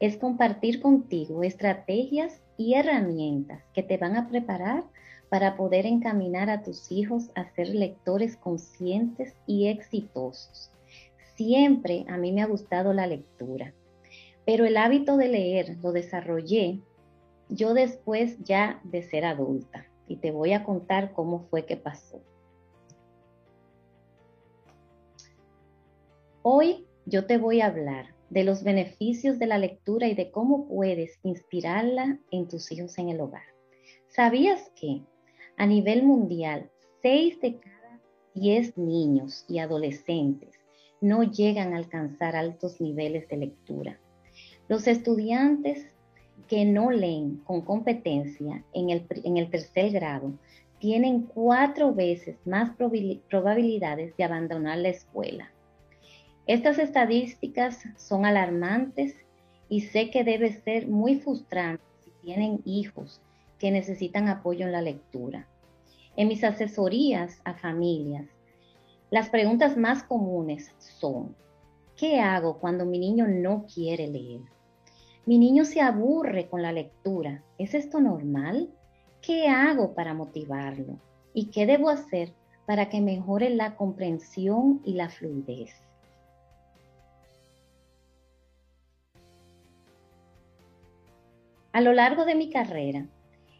es 0.00 0.16
compartir 0.16 0.82
contigo 0.82 1.44
estrategias 1.44 2.42
y 2.56 2.74
herramientas 2.74 3.62
que 3.72 3.82
te 3.82 3.96
van 3.96 4.16
a 4.16 4.28
preparar 4.28 4.84
para 5.28 5.56
poder 5.56 5.86
encaminar 5.86 6.50
a 6.50 6.62
tus 6.62 6.90
hijos 6.92 7.30
a 7.34 7.48
ser 7.54 7.68
lectores 7.68 8.36
conscientes 8.36 9.34
y 9.46 9.68
exitosos. 9.68 10.70
Siempre 11.36 12.04
a 12.08 12.16
mí 12.16 12.32
me 12.32 12.42
ha 12.42 12.46
gustado 12.46 12.92
la 12.92 13.06
lectura, 13.06 13.72
pero 14.44 14.66
el 14.66 14.76
hábito 14.76 15.16
de 15.16 15.28
leer 15.28 15.76
lo 15.82 15.92
desarrollé 15.92 16.80
yo 17.48 17.74
después 17.74 18.38
ya 18.42 18.80
de 18.84 19.02
ser 19.02 19.24
adulta 19.24 19.86
y 20.08 20.16
te 20.16 20.30
voy 20.30 20.52
a 20.52 20.64
contar 20.64 21.12
cómo 21.12 21.46
fue 21.50 21.64
que 21.66 21.76
pasó. 21.76 22.20
Hoy 26.42 26.86
yo 27.06 27.26
te 27.26 27.38
voy 27.38 27.60
a 27.60 27.66
hablar 27.66 28.14
de 28.30 28.44
los 28.44 28.62
beneficios 28.62 29.38
de 29.38 29.46
la 29.46 29.58
lectura 29.58 30.08
y 30.08 30.14
de 30.14 30.30
cómo 30.30 30.66
puedes 30.66 31.18
inspirarla 31.22 32.18
en 32.30 32.48
tus 32.48 32.70
hijos 32.72 32.98
en 32.98 33.08
el 33.08 33.20
hogar. 33.20 33.44
¿Sabías 34.08 34.70
que 34.74 35.02
a 35.56 35.66
nivel 35.66 36.02
mundial, 36.02 36.70
6 37.02 37.40
de 37.40 37.58
cada 37.58 38.00
10 38.34 38.76
niños 38.76 39.44
y 39.48 39.58
adolescentes 39.58 40.54
no 41.00 41.22
llegan 41.22 41.74
a 41.74 41.76
alcanzar 41.76 42.36
altos 42.36 42.80
niveles 42.80 43.28
de 43.28 43.36
lectura? 43.36 44.00
Los 44.68 44.86
estudiantes 44.86 45.86
que 46.48 46.64
no 46.64 46.90
leen 46.90 47.38
con 47.44 47.62
competencia 47.62 48.62
en 48.72 48.90
el, 48.90 49.06
en 49.24 49.36
el 49.36 49.50
tercer 49.50 49.90
grado 49.90 50.32
tienen 50.78 51.22
cuatro 51.22 51.94
veces 51.94 52.36
más 52.44 52.70
probabilidades 52.76 54.16
de 54.16 54.24
abandonar 54.24 54.78
la 54.78 54.90
escuela. 54.90 55.50
Estas 56.46 56.78
estadísticas 56.78 57.84
son 57.96 58.26
alarmantes 58.26 59.16
y 59.70 59.80
sé 59.80 60.10
que 60.10 60.24
debe 60.24 60.52
ser 60.52 60.88
muy 60.88 61.20
frustrante 61.20 61.82
si 62.04 62.10
tienen 62.22 62.60
hijos 62.66 63.22
que 63.58 63.70
necesitan 63.70 64.28
apoyo 64.28 64.66
en 64.66 64.72
la 64.72 64.82
lectura. 64.82 65.48
En 66.16 66.28
mis 66.28 66.44
asesorías 66.44 67.40
a 67.44 67.54
familias, 67.54 68.26
las 69.10 69.30
preguntas 69.30 69.76
más 69.76 70.02
comunes 70.02 70.70
son, 70.78 71.34
¿qué 71.96 72.20
hago 72.20 72.58
cuando 72.58 72.84
mi 72.84 72.98
niño 72.98 73.26
no 73.26 73.64
quiere 73.72 74.06
leer? 74.06 74.42
Mi 75.26 75.38
niño 75.38 75.64
se 75.64 75.80
aburre 75.80 76.48
con 76.48 76.60
la 76.60 76.72
lectura. 76.72 77.42
¿Es 77.56 77.72
esto 77.72 77.98
normal? 77.98 78.68
¿Qué 79.22 79.48
hago 79.48 79.94
para 79.94 80.12
motivarlo? 80.12 80.98
¿Y 81.32 81.46
qué 81.46 81.64
debo 81.64 81.88
hacer 81.88 82.32
para 82.66 82.90
que 82.90 83.00
mejore 83.00 83.48
la 83.48 83.74
comprensión 83.74 84.82
y 84.84 84.92
la 84.92 85.08
fluidez? 85.08 85.70
A 91.72 91.80
lo 91.80 91.94
largo 91.94 92.26
de 92.26 92.34
mi 92.34 92.50
carrera, 92.50 93.06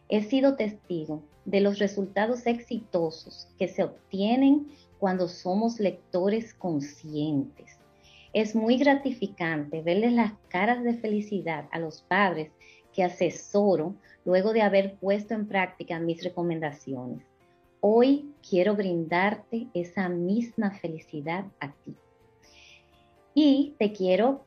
he 0.07 0.21
sido 0.21 0.55
testigo 0.55 1.23
de 1.45 1.61
los 1.61 1.79
resultados 1.79 2.45
exitosos 2.45 3.47
que 3.57 3.67
se 3.67 3.83
obtienen 3.83 4.67
cuando 4.99 5.27
somos 5.27 5.79
lectores 5.79 6.53
conscientes. 6.53 7.79
Es 8.35 8.53
muy 8.53 8.75
gratificante 8.75 9.81
verles 9.81 10.11
las 10.11 10.33
caras 10.49 10.83
de 10.83 10.95
felicidad 10.95 11.69
a 11.71 11.79
los 11.79 12.01
padres 12.01 12.51
que 12.93 13.01
asesoro 13.01 13.95
luego 14.25 14.51
de 14.51 14.61
haber 14.61 14.97
puesto 14.97 15.33
en 15.33 15.47
práctica 15.47 16.01
mis 16.01 16.21
recomendaciones. 16.21 17.25
Hoy 17.79 18.33
quiero 18.47 18.75
brindarte 18.75 19.67
esa 19.73 20.09
misma 20.09 20.71
felicidad 20.71 21.45
a 21.61 21.71
ti. 21.71 21.95
Y 23.33 23.73
te 23.79 23.93
quiero 23.93 24.43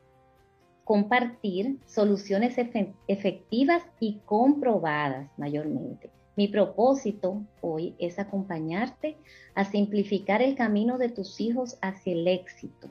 compartir 0.85 1.79
soluciones 1.87 2.59
efectivas 3.07 3.83
y 4.01 4.21
comprobadas 4.27 5.31
mayormente. 5.39 6.11
Mi 6.37 6.49
propósito 6.49 7.43
hoy 7.63 7.95
es 7.99 8.19
acompañarte 8.19 9.17
a 9.55 9.65
simplificar 9.65 10.43
el 10.43 10.57
camino 10.57 10.99
de 10.99 11.09
tus 11.09 11.41
hijos 11.41 11.79
hacia 11.81 12.13
el 12.13 12.29
éxito, 12.29 12.91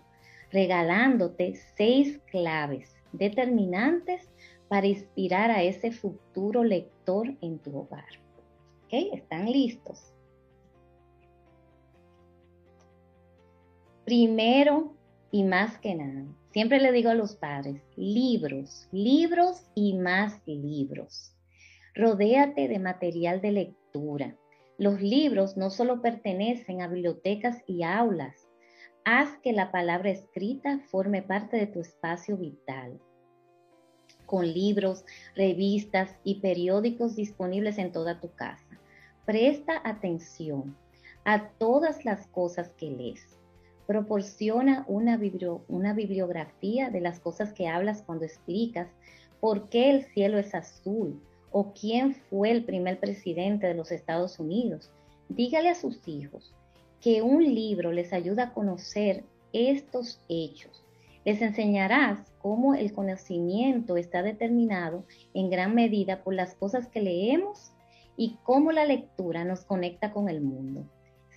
regalándote 0.58 1.54
seis 1.76 2.20
claves 2.32 2.96
determinantes 3.12 4.28
para 4.68 4.88
inspirar 4.88 5.52
a 5.52 5.62
ese 5.62 5.92
futuro 5.92 6.64
lector 6.64 7.28
en 7.42 7.60
tu 7.60 7.78
hogar. 7.78 8.10
¿Ok? 8.86 8.94
¿Están 9.14 9.52
listos? 9.52 10.16
Primero 14.04 14.96
y 15.30 15.44
más 15.44 15.78
que 15.78 15.94
nada, 15.94 16.26
Siempre 16.52 16.80
le 16.80 16.92
digo 16.92 17.12
a 17.12 17.14
los 17.14 17.36
padres, 17.36 17.84
libros, 17.96 18.88
libros 18.92 19.70
y 19.76 19.94
más 19.94 20.42
libros. 20.48 21.36
Rodéate 21.94 22.68
de 22.68 22.80
material 22.80 23.42
de 23.42 23.52
lectura. 23.52 24.36
Los 24.80 25.00
libros 25.02 25.56
no 25.56 25.70
solo 25.70 26.02
pertenecen 26.02 26.82
a 26.82 26.88
bibliotecas 26.88 27.62
y 27.68 27.84
aulas. 27.84 28.47
Haz 29.10 29.38
que 29.42 29.54
la 29.54 29.72
palabra 29.72 30.10
escrita 30.10 30.80
forme 30.92 31.22
parte 31.22 31.56
de 31.56 31.66
tu 31.66 31.80
espacio 31.80 32.36
vital. 32.36 33.00
Con 34.26 34.46
libros, 34.46 35.06
revistas 35.34 36.18
y 36.26 36.42
periódicos 36.42 37.16
disponibles 37.16 37.78
en 37.78 37.94
toda 37.94 38.20
tu 38.20 38.34
casa. 38.34 38.68
Presta 39.26 39.82
atención 39.86 40.76
a 41.24 41.48
todas 41.52 42.04
las 42.04 42.28
cosas 42.28 42.72
que 42.72 42.90
lees 42.92 43.40
proporciona 43.86 44.84
una, 44.90 45.18
una 45.70 45.94
bibliografía 45.94 46.90
de 46.90 47.00
las 47.00 47.22
cosas 47.22 47.54
que 47.54 47.70
hablas 47.70 48.02
cuando 48.02 48.26
explicas 48.26 48.90
por 49.40 49.70
qué 49.70 49.90
el 49.90 50.04
cielo 50.04 50.38
es 50.38 50.54
azul 50.54 51.24
o 51.52 51.72
quién 51.72 52.14
fue 52.14 52.52
el 52.52 52.66
primer 52.66 53.00
presidente 53.00 53.68
de 53.68 53.74
los 53.74 53.94
Estados 53.94 54.38
Unidos. 54.38 54.92
Dígale 55.30 55.70
a 55.70 55.76
sus 55.76 56.06
hijos 56.10 56.54
que 57.02 57.22
un 57.22 57.44
libro 57.44 57.92
les 57.92 58.14
ayuda 58.14 58.44
a 58.44 58.54
conocer 58.54 59.24
estos 59.54 60.20
hechos. 60.30 60.84
Les 61.26 61.42
enseñarás 61.42 62.20
cómo 62.42 62.74
el 62.76 62.94
conocimiento 62.94 63.98
está 63.98 64.24
determinado 64.24 65.04
en 65.34 65.50
gran 65.50 65.76
medida 65.76 66.24
por 66.24 66.34
las 66.34 66.56
cosas 66.56 66.88
que 66.88 67.02
leemos 67.02 67.72
y 68.16 68.38
cómo 68.44 68.72
la 68.72 68.86
lectura 68.86 69.44
nos 69.44 69.66
conecta 69.66 70.12
con 70.12 70.30
el 70.30 70.42
mundo. 70.42 70.86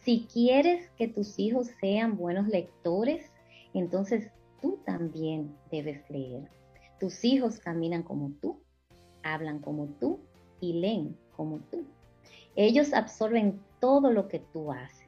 Si 0.05 0.27
quieres 0.33 0.89
que 0.97 1.09
tus 1.09 1.39
hijos 1.39 1.69
sean 1.81 2.17
buenos 2.17 2.49
lectores, 2.49 3.31
entonces 3.75 4.31
tú 4.63 4.79
también 4.87 5.55
debes 5.71 6.09
leer. 6.09 6.49
Tus 6.99 7.25
hijos 7.25 7.59
caminan 7.59 8.03
como 8.03 8.33
tú, 8.41 8.59
hablan 9.23 9.59
como 9.59 9.87
tú 10.01 10.21
y 10.61 10.75
leen 10.75 11.17
como 11.37 11.59
tú. 11.71 11.85
Ellos 12.57 12.93
absorben 12.93 13.61
todo 13.81 14.11
lo 14.11 14.29
que 14.29 14.39
tú 14.39 14.73
haces. 14.73 15.00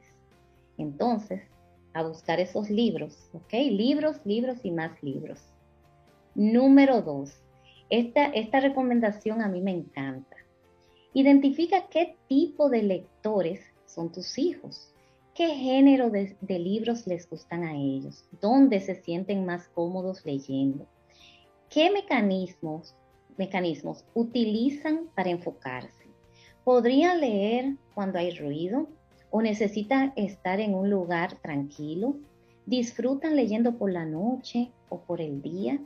Entonces, 0.77 1.41
a 1.93 2.03
buscar 2.03 2.39
esos 2.39 2.69
libros, 2.69 3.29
¿ok? 3.33 3.53
Libros, 3.53 4.17
libros 4.25 4.59
y 4.63 4.71
más 4.71 5.01
libros. 5.03 5.39
Número 6.35 7.01
dos, 7.01 7.43
esta, 7.89 8.25
esta 8.25 8.59
recomendación 8.59 9.41
a 9.41 9.47
mí 9.47 9.61
me 9.61 9.71
encanta. 9.71 10.37
Identifica 11.13 11.87
qué 11.89 12.17
tipo 12.27 12.69
de 12.69 12.81
lectores 12.81 13.61
son 13.85 14.11
tus 14.11 14.39
hijos. 14.39 14.93
¿Qué 15.35 15.47
género 15.47 16.09
de, 16.11 16.35
libros 16.47 17.07
les 17.07 17.27
gustan 17.27 17.63
a 17.63 17.75
ellos? 17.75 18.23
¿Dónde 18.39 18.79
se 18.79 18.95
sienten 18.95 19.45
más 19.45 19.67
cómodos 19.69 20.25
leyendo? 20.25 20.87
¿Qué 21.69 21.89
mecanismos, 21.89 22.95
mecanismos 23.35 24.05
utilizan 24.13 25.09
para 25.15 25.31
enfocarse? 25.31 26.05
¿Podrían 26.63 27.19
leer 27.19 27.77
cuando 27.95 28.19
hay 28.19 28.37
ruido 28.37 28.87
o 29.35 29.41
necesitan 29.41 30.13
estar 30.15 30.59
en 30.59 30.75
un 30.75 30.91
lugar 30.91 31.41
tranquilo? 31.41 32.17
¿Disfrutan 32.67 33.35
leyendo 33.35 33.79
por 33.79 33.91
la 33.91 34.05
noche 34.05 34.71
o 34.89 34.99
por 34.99 35.21
el 35.21 35.41
día? 35.41 35.79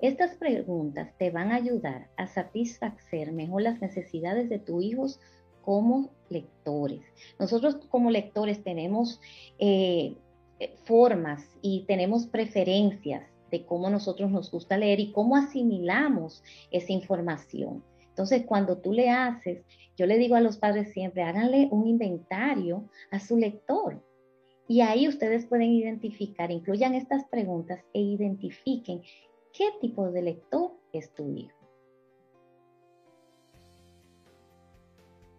Estas 0.00 0.36
preguntas 0.36 1.10
te 1.18 1.32
van 1.32 1.50
a 1.50 1.56
ayudar 1.56 2.06
a 2.16 2.28
satisfacer 2.28 3.32
mejor 3.32 3.62
las 3.62 3.80
necesidades 3.80 4.48
de 4.48 4.60
tus 4.60 4.84
hijos 4.84 5.20
como 5.62 6.10
lectores. 6.28 7.00
Nosotros 7.40 7.74
como 7.90 8.08
lectores 8.08 8.62
tenemos 8.62 9.20
eh, 9.58 10.14
formas 10.84 11.44
y 11.60 11.84
tenemos 11.88 12.28
preferencias 12.28 13.24
de 13.50 13.66
cómo 13.66 13.90
nosotros 13.90 14.30
nos 14.30 14.48
gusta 14.48 14.76
leer 14.78 15.00
y 15.00 15.10
cómo 15.10 15.36
asimilamos 15.36 16.44
esa 16.70 16.92
información. 16.92 17.82
Entonces, 18.12 18.44
cuando 18.44 18.76
tú 18.76 18.92
le 18.92 19.08
haces, 19.08 19.64
yo 19.96 20.04
le 20.04 20.18
digo 20.18 20.36
a 20.36 20.42
los 20.42 20.58
padres 20.58 20.92
siempre, 20.92 21.22
háganle 21.22 21.68
un 21.70 21.86
inventario 21.86 22.84
a 23.10 23.18
su 23.18 23.38
lector. 23.38 24.02
Y 24.68 24.82
ahí 24.82 25.08
ustedes 25.08 25.46
pueden 25.46 25.70
identificar, 25.70 26.50
incluyan 26.50 26.94
estas 26.94 27.24
preguntas 27.24 27.80
e 27.94 28.00
identifiquen 28.00 29.00
qué 29.54 29.64
tipo 29.80 30.10
de 30.10 30.20
lector 30.20 30.72
es 30.92 31.10
tu 31.14 31.26
hijo. 31.30 31.56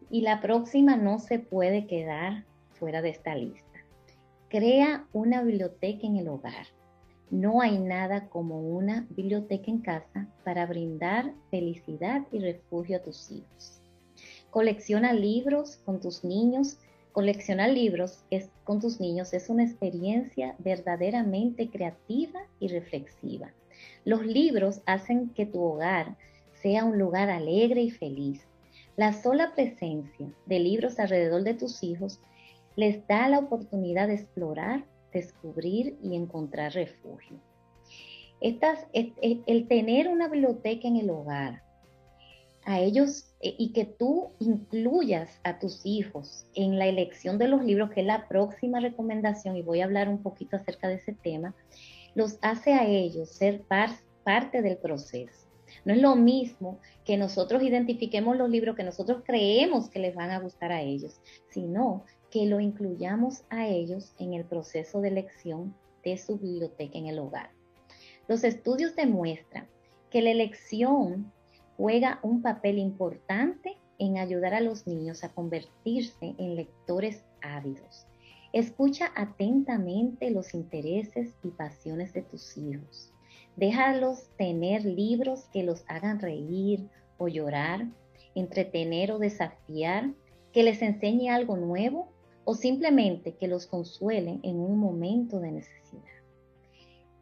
Y 0.10 0.22
la 0.22 0.42
próxima 0.42 0.96
no 0.96 1.20
se 1.20 1.38
puede 1.38 1.86
quedar 1.86 2.46
fuera 2.72 3.04
de 3.04 3.10
esta 3.10 3.36
lista. 3.36 3.86
Crea 4.50 5.08
una 5.14 5.44
biblioteca 5.44 6.08
en 6.08 6.18
el 6.18 6.28
hogar. 6.28 6.66
No 7.30 7.62
hay 7.62 7.80
nada 7.80 8.30
como 8.30 8.60
una 8.60 9.08
biblioteca 9.10 9.72
en 9.72 9.80
casa 9.80 10.28
para 10.44 10.66
brindar 10.66 11.34
felicidad 11.50 12.24
y 12.32 12.40
refugio 12.40 12.98
a 12.98 13.02
tus 13.02 13.32
hijos. 13.32 13.82
Colecciona 14.50 15.14
libros 15.14 15.78
con 15.78 16.00
tus 16.00 16.24
niños. 16.24 16.78
Coleccionar 17.12 17.70
libros 17.70 18.24
con 18.64 18.80
tus 18.80 19.00
niños 19.00 19.34
es 19.34 19.50
una 19.50 19.64
experiencia 19.64 20.56
verdaderamente 20.60 21.70
creativa 21.70 22.42
y 22.60 22.68
reflexiva. 22.68 23.52
Los 24.06 24.26
libros 24.26 24.82
hacen 24.86 25.30
que 25.30 25.46
tu 25.46 25.62
hogar 25.62 26.18
sea 26.62 26.86
un 26.86 26.98
lugar 26.98 27.30
alegre 27.30 27.82
y 27.82 27.92
feliz. 27.92 28.42
La 28.96 29.12
sola 29.12 29.54
presencia 29.56 30.28
de 30.46 30.60
libros 30.60 31.00
alrededor 31.00 31.44
de 31.44 31.56
tus 31.56 31.84
hijos 31.84 32.20
les 32.76 33.06
da 33.08 33.28
la 33.28 33.40
oportunidad 33.40 34.08
de 34.08 34.16
explorar, 34.16 34.86
descubrir 35.14 35.98
y 36.04 36.16
encontrar 36.16 36.74
refugio. 36.74 37.38
el 38.42 39.68
tener 39.68 40.08
una 40.08 40.28
biblioteca 40.28 40.88
en 40.88 40.98
el 40.98 41.10
hogar, 41.10 41.64
a 42.66 42.80
ellos 42.80 43.26
eh, 43.42 43.56
y 43.58 43.74
que 43.74 43.86
tú 43.86 44.32
incluyas 44.40 45.40
a 45.44 45.60
tus 45.60 45.82
hijos 45.86 46.46
en 46.56 46.80
la 46.80 46.88
elección 46.88 47.38
de 47.38 47.48
los 47.48 47.64
libros, 47.64 47.92
que 47.92 48.02
es 48.02 48.08
la 48.08 48.28
próxima 48.28 48.80
recomendación, 48.80 49.58
y 49.58 49.62
voy 49.62 49.82
a 49.82 49.86
hablar 49.86 50.10
un 50.10 50.22
poquito 50.22 50.56
acerca 50.56 50.88
de 50.88 50.96
ese 50.96 51.14
tema, 51.14 51.56
los 52.16 52.38
hace 52.42 52.74
a 52.74 52.88
ellos 52.88 53.30
ser 53.30 53.64
parte 54.24 54.62
del 54.62 54.78
proceso. 54.78 55.48
No 55.86 55.94
es 55.94 56.02
lo 56.02 56.16
mismo 56.16 56.80
que 57.04 57.18
nosotros 57.18 57.64
identifiquemos 57.64 58.38
los 58.38 58.50
libros 58.50 58.76
que 58.76 58.84
nosotros 58.84 59.24
creemos 59.26 59.90
que 59.90 60.00
les 60.00 60.16
van 60.16 60.30
a 60.30 60.40
gustar 60.40 60.72
a 60.72 60.82
ellos, 60.82 61.20
sino 61.50 62.06
que 62.34 62.48
lo 62.48 62.60
incluyamos 62.60 63.44
a 63.52 63.68
ellos 63.68 64.16
en 64.18 64.34
el 64.34 64.44
proceso 64.44 65.02
de 65.02 65.10
elección 65.10 65.76
de 66.04 66.18
su 66.18 66.40
biblioteca 66.40 66.98
en 66.98 67.06
el 67.06 67.20
hogar. 67.20 67.52
Los 68.28 68.44
estudios 68.44 68.96
demuestran 68.96 69.68
que 70.10 70.24
la 70.24 70.32
elección 70.32 71.32
juega 71.78 72.20
un 72.24 72.42
papel 72.42 72.80
importante 72.80 73.78
en 74.00 74.18
ayudar 74.18 74.56
a 74.56 74.62
los 74.62 74.88
niños 74.88 75.24
a 75.24 75.30
convertirse 75.30 76.34
en 76.40 76.56
lectores 76.56 77.24
ávidos. 77.44 78.08
Escucha 78.52 79.12
atentamente 79.16 80.32
los 80.32 80.56
intereses 80.56 81.36
y 81.44 81.50
pasiones 81.50 82.14
de 82.14 82.24
tus 82.24 82.58
hijos. 82.58 83.12
Déjalos 83.58 84.28
tener 84.40 84.86
libros 84.86 85.44
que 85.54 85.62
los 85.62 85.84
hagan 85.88 86.20
reír 86.20 86.90
o 87.20 87.28
llorar, 87.28 87.86
entretener 88.34 89.12
o 89.12 89.20
desafiar, 89.20 90.10
que 90.52 90.64
les 90.64 90.82
enseñe 90.82 91.30
algo 91.30 91.58
nuevo 91.58 92.13
o 92.46 92.56
simplemente 92.56 93.36
que 93.36 93.48
los 93.48 93.68
consuelen 93.68 94.40
en 94.44 94.60
un 94.60 94.78
momento 94.78 95.40
de 95.40 95.52
necesidad. 95.52 96.04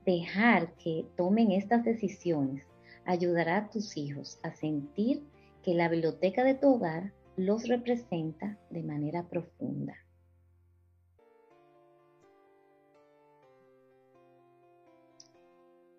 Dejar 0.05 0.73
que 0.75 1.05
tomen 1.15 1.51
estas 1.51 1.83
decisiones 1.83 2.65
ayudará 3.05 3.57
a 3.57 3.69
tus 3.69 3.97
hijos 3.97 4.39
a 4.43 4.51
sentir 4.51 5.23
que 5.63 5.73
la 5.73 5.89
biblioteca 5.89 6.43
de 6.43 6.55
tu 6.55 6.75
hogar 6.75 7.13
los 7.35 7.67
representa 7.67 8.57
de 8.69 8.83
manera 8.83 9.27
profunda. 9.27 9.95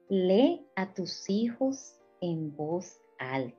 Lee 0.08 0.66
a 0.76 0.92
tus 0.92 1.30
hijos 1.30 1.98
en 2.20 2.54
voz 2.54 3.00
alta. 3.18 3.56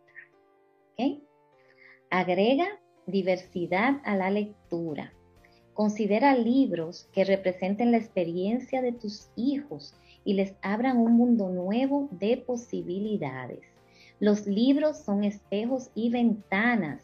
Agrega 2.11 2.67
diversidad 3.07 3.99
a 4.03 4.15
la 4.15 4.29
lectura 4.29 5.11
Considera 5.73 6.35
libros 6.35 7.07
que 7.13 7.25
representen 7.25 7.91
la 7.91 7.97
experiencia 7.97 8.81
de 8.81 8.91
tus 8.91 9.29
hijos 9.35 9.95
y 10.23 10.35
les 10.35 10.53
abran 10.61 10.97
un 10.97 11.13
mundo 11.13 11.49
nuevo 11.49 12.09
de 12.11 12.37
posibilidades. 12.37 13.61
Los 14.19 14.45
libros 14.45 14.99
son 14.99 15.23
espejos 15.23 15.89
y 15.95 16.09
ventanas 16.09 17.03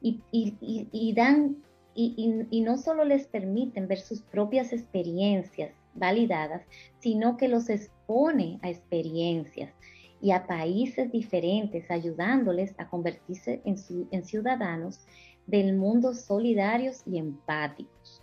y, 0.00 1.12
dan 1.14 1.56
y, 1.94 2.60
no 2.62 2.76
solo 2.76 3.04
les 3.04 3.26
permiten 3.26 3.86
ver 3.86 4.00
sus 4.00 4.20
propias 4.22 4.72
experiencias 4.72 5.72
validadas, 5.94 6.62
sino 6.98 7.36
que 7.36 7.48
los 7.48 7.68
expone 7.68 8.58
a 8.62 8.70
experiencias 8.70 9.72
y 10.20 10.32
a 10.32 10.46
países 10.46 11.12
diferentes, 11.12 11.90
ayudándoles 11.90 12.74
a 12.78 12.88
convertirse 12.88 13.60
en 13.64 14.24
ciudadanos 14.24 15.00
del 15.46 15.76
mundo 15.76 16.14
solidarios 16.14 17.02
y 17.06 17.18
empáticos. 17.18 18.22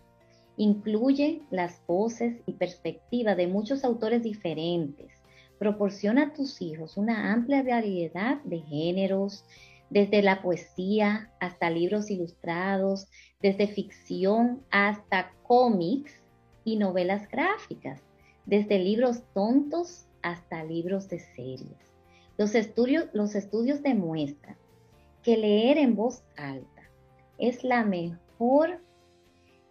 Incluye 0.58 1.42
las 1.50 1.82
voces 1.88 2.42
y 2.46 2.54
perspectivas 2.54 3.38
de 3.38 3.48
muchos 3.48 3.84
autores 3.84 4.24
diferentes. 4.24 5.12
Proporciona 5.58 6.24
a 6.24 6.34
tus 6.34 6.62
hijos 6.62 6.98
una 6.98 7.32
amplia 7.32 7.64
variedad 7.64 8.42
de 8.44 8.60
géneros, 8.60 9.46
desde 9.90 10.22
la 10.22 10.42
poesía 10.42 11.32
hasta 11.40 11.70
libros 11.70 12.10
ilustrados, 12.10 13.08
desde 13.42 13.68
ficción 13.68 14.64
hasta 14.72 15.34
cómics 15.44 16.14
y 16.64 16.78
novelas 16.78 17.28
gráficas, 17.30 18.02
desde 18.46 18.80
libros 18.80 19.22
tontos 19.34 20.06
hasta 20.22 20.64
libros 20.64 21.10
de 21.10 21.20
series. 21.20 21.78
Los 22.38 22.56
estudios, 22.56 23.08
los 23.14 23.36
estudios 23.36 23.84
demuestran 23.84 24.56
que 25.24 25.38
leer 25.38 25.78
en 25.78 25.96
voz 25.96 26.24
alta 26.38 26.81
es 27.42 27.64
la 27.64 27.84
mejor, 27.84 28.80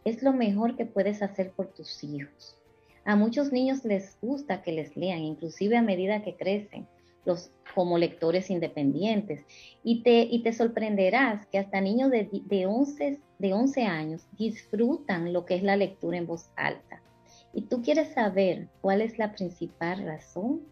es 0.04 0.22
lo 0.22 0.32
mejor 0.32 0.76
que 0.76 0.86
puedes 0.86 1.22
hacer 1.22 1.52
por 1.52 1.68
tus 1.68 2.02
hijos. 2.02 2.58
A 3.04 3.14
muchos 3.14 3.52
niños 3.52 3.84
les 3.84 4.18
gusta 4.20 4.60
que 4.62 4.72
les 4.72 4.96
lean, 4.96 5.20
inclusive 5.20 5.76
a 5.76 5.82
medida 5.82 6.22
que 6.22 6.36
crecen, 6.36 6.88
los, 7.24 7.52
como 7.74 7.96
lectores 7.96 8.50
independientes. 8.50 9.44
Y 9.84 10.02
te, 10.02 10.22
y 10.22 10.42
te 10.42 10.52
sorprenderás 10.52 11.46
que 11.46 11.58
hasta 11.58 11.80
niños 11.80 12.10
de, 12.10 12.28
de, 12.44 12.66
11, 12.66 13.20
de 13.38 13.52
11 13.52 13.82
años 13.84 14.26
disfrutan 14.36 15.32
lo 15.32 15.44
que 15.44 15.54
es 15.54 15.62
la 15.62 15.76
lectura 15.76 16.18
en 16.18 16.26
voz 16.26 16.50
alta. 16.56 17.00
Y 17.54 17.62
tú 17.62 17.82
quieres 17.82 18.12
saber 18.14 18.68
cuál 18.80 19.00
es 19.00 19.16
la 19.18 19.32
principal 19.32 20.04
razón. 20.04 20.62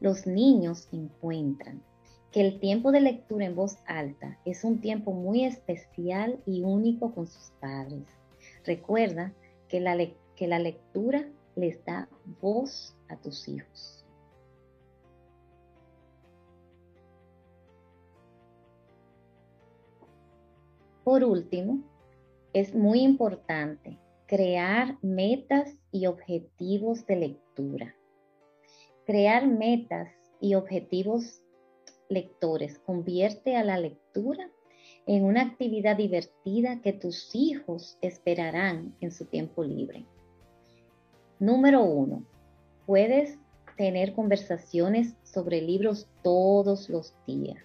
Los 0.00 0.26
niños 0.26 0.88
encuentran 0.92 1.82
que 2.32 2.40
el 2.40 2.60
tiempo 2.60 2.92
de 2.92 3.00
lectura 3.00 3.46
en 3.46 3.56
voz 3.56 3.78
alta 3.86 4.38
es 4.44 4.64
un 4.64 4.80
tiempo 4.80 5.12
muy 5.12 5.44
especial 5.44 6.40
y 6.44 6.62
único 6.62 7.14
con 7.14 7.26
sus 7.26 7.50
padres. 7.60 8.04
Recuerda 8.64 9.32
que 9.68 9.80
la, 9.80 9.96
que 10.36 10.46
la 10.46 10.58
lectura 10.58 11.26
les 11.56 11.82
da 11.84 12.08
voz 12.40 12.96
a 13.08 13.16
tus 13.16 13.48
hijos. 13.48 14.04
Por 21.04 21.24
último, 21.24 21.82
es 22.52 22.74
muy 22.74 23.00
importante 23.00 23.98
crear 24.26 24.98
metas 25.00 25.74
y 25.90 26.06
objetivos 26.06 27.06
de 27.06 27.16
lectura. 27.16 27.94
Crear 29.06 29.46
metas 29.46 30.10
y 30.38 30.54
objetivos 30.54 31.40
lectores. 32.08 32.78
Convierte 32.78 33.56
a 33.56 33.64
la 33.64 33.78
lectura 33.78 34.50
en 35.06 35.24
una 35.24 35.42
actividad 35.42 35.96
divertida 35.96 36.80
que 36.82 36.92
tus 36.92 37.34
hijos 37.34 37.96
esperarán 38.02 38.94
en 39.00 39.10
su 39.10 39.24
tiempo 39.24 39.64
libre. 39.64 40.04
Número 41.38 41.82
uno, 41.82 42.24
puedes 42.86 43.38
tener 43.76 44.12
conversaciones 44.12 45.14
sobre 45.22 45.62
libros 45.62 46.08
todos 46.22 46.88
los 46.90 47.14
días. 47.26 47.64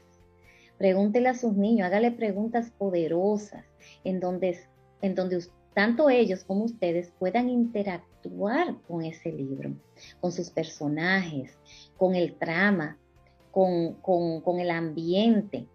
Pregúntele 0.78 1.30
a 1.30 1.36
sus 1.36 1.54
niños, 1.54 1.88
hágale 1.88 2.12
preguntas 2.12 2.72
poderosas 2.72 3.66
en 4.04 4.20
donde, 4.20 4.60
en 5.02 5.16
donde 5.16 5.44
tanto 5.74 6.10
ellos 6.10 6.44
como 6.44 6.66
ustedes 6.66 7.12
puedan 7.20 7.50
interactuar 7.50 8.78
con 8.88 9.04
ese 9.04 9.32
libro, 9.32 9.76
con 10.22 10.32
sus 10.32 10.50
personajes, 10.50 11.58
con 11.98 12.16
el 12.16 12.36
trama, 12.38 12.98
con, 13.54 14.60
el 14.60 14.72
ambiente. 14.72 15.68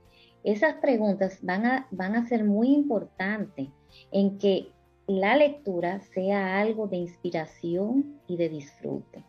Esas 0.42 0.74
preguntas 0.76 1.38
van 1.42 1.64
a, 1.64 1.86
van 1.90 2.16
a 2.16 2.26
ser 2.26 2.44
muy 2.44 2.74
importantes 2.74 3.68
en 4.10 4.38
que 4.38 4.68
la 5.06 5.36
lectura 5.36 6.00
sea 6.12 6.60
algo 6.60 6.88
de 6.88 6.96
inspiración 6.96 8.20
y 8.26 8.36
de 8.36 8.48
disfrute. 8.48 9.24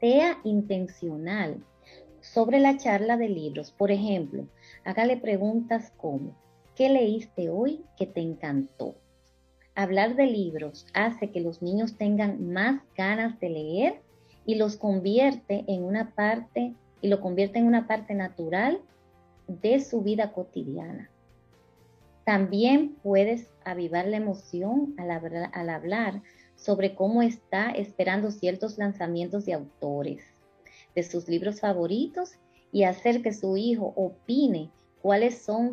Sea 0.00 0.38
intencional 0.44 1.62
sobre 2.20 2.60
la 2.60 2.76
charla 2.76 3.16
de 3.16 3.28
libros. 3.28 3.72
Por 3.72 3.90
ejemplo, 3.90 4.46
hágale 4.84 5.16
preguntas 5.16 5.92
como, 5.96 6.36
¿qué 6.76 6.88
leíste 6.88 7.50
hoy 7.50 7.84
que 7.96 8.06
te 8.06 8.20
encantó? 8.20 8.94
Hablar 9.74 10.14
de 10.14 10.26
libros 10.26 10.86
hace 10.94 11.30
que 11.30 11.40
los 11.40 11.60
niños 11.60 11.96
tengan 11.96 12.52
más 12.52 12.82
ganas 12.96 13.38
de 13.40 13.50
leer 13.50 14.02
y 14.46 14.54
los 14.54 14.76
convierte 14.76 15.64
en 15.68 15.84
una 15.84 16.14
parte 16.14 16.74
y 17.00 17.08
lo 17.08 17.20
convierte 17.20 17.58
en 17.58 17.66
una 17.66 17.86
parte 17.86 18.14
natural 18.14 18.80
de 19.46 19.80
su 19.80 20.02
vida 20.02 20.32
cotidiana. 20.32 21.10
También 22.24 22.96
puedes 23.02 23.50
avivar 23.64 24.06
la 24.06 24.18
emoción 24.18 24.94
al, 24.98 25.70
hablar 25.70 26.22
sobre 26.54 26.94
cómo 26.94 27.22
está 27.22 27.70
esperando 27.70 28.30
ciertos 28.30 28.78
lanzamientos 28.78 29.46
de 29.46 29.54
autores, 29.54 30.22
de 30.94 31.02
sus 31.02 31.28
libros 31.28 31.60
favoritos 31.60 32.32
y 32.72 32.84
hacer 32.84 33.22
que 33.22 33.32
su 33.32 33.56
hijo 33.56 33.92
opine 33.96 34.70
cuáles 35.02 35.42
son 35.42 35.72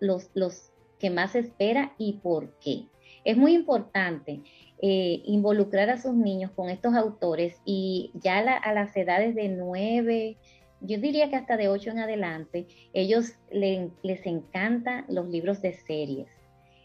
los 0.00 0.72
que 0.98 1.10
más 1.10 1.34
espera 1.34 1.94
y 1.98 2.14
por 2.14 2.58
qué. 2.58 2.88
Es 3.24 3.36
muy 3.36 3.54
importante 3.54 4.42
eh, 4.86 5.22
involucrar 5.24 5.88
a 5.88 5.96
sus 5.96 6.12
niños 6.12 6.50
con 6.50 6.68
estos 6.68 6.94
autores 6.94 7.56
y 7.64 8.10
ya 8.12 8.40
a 8.40 8.72
las 8.74 8.94
edades 8.94 9.34
de 9.34 9.48
nueve, 9.48 10.36
yo 10.82 10.98
diría 10.98 11.30
que 11.30 11.36
hasta 11.36 11.56
de 11.56 11.68
ocho 11.68 11.88
en 11.88 12.00
adelante, 12.00 12.66
ellos 12.92 13.32
les 13.50 14.26
encantan 14.26 15.06
los 15.08 15.26
libros 15.30 15.62
de 15.62 15.72
series. 15.72 16.28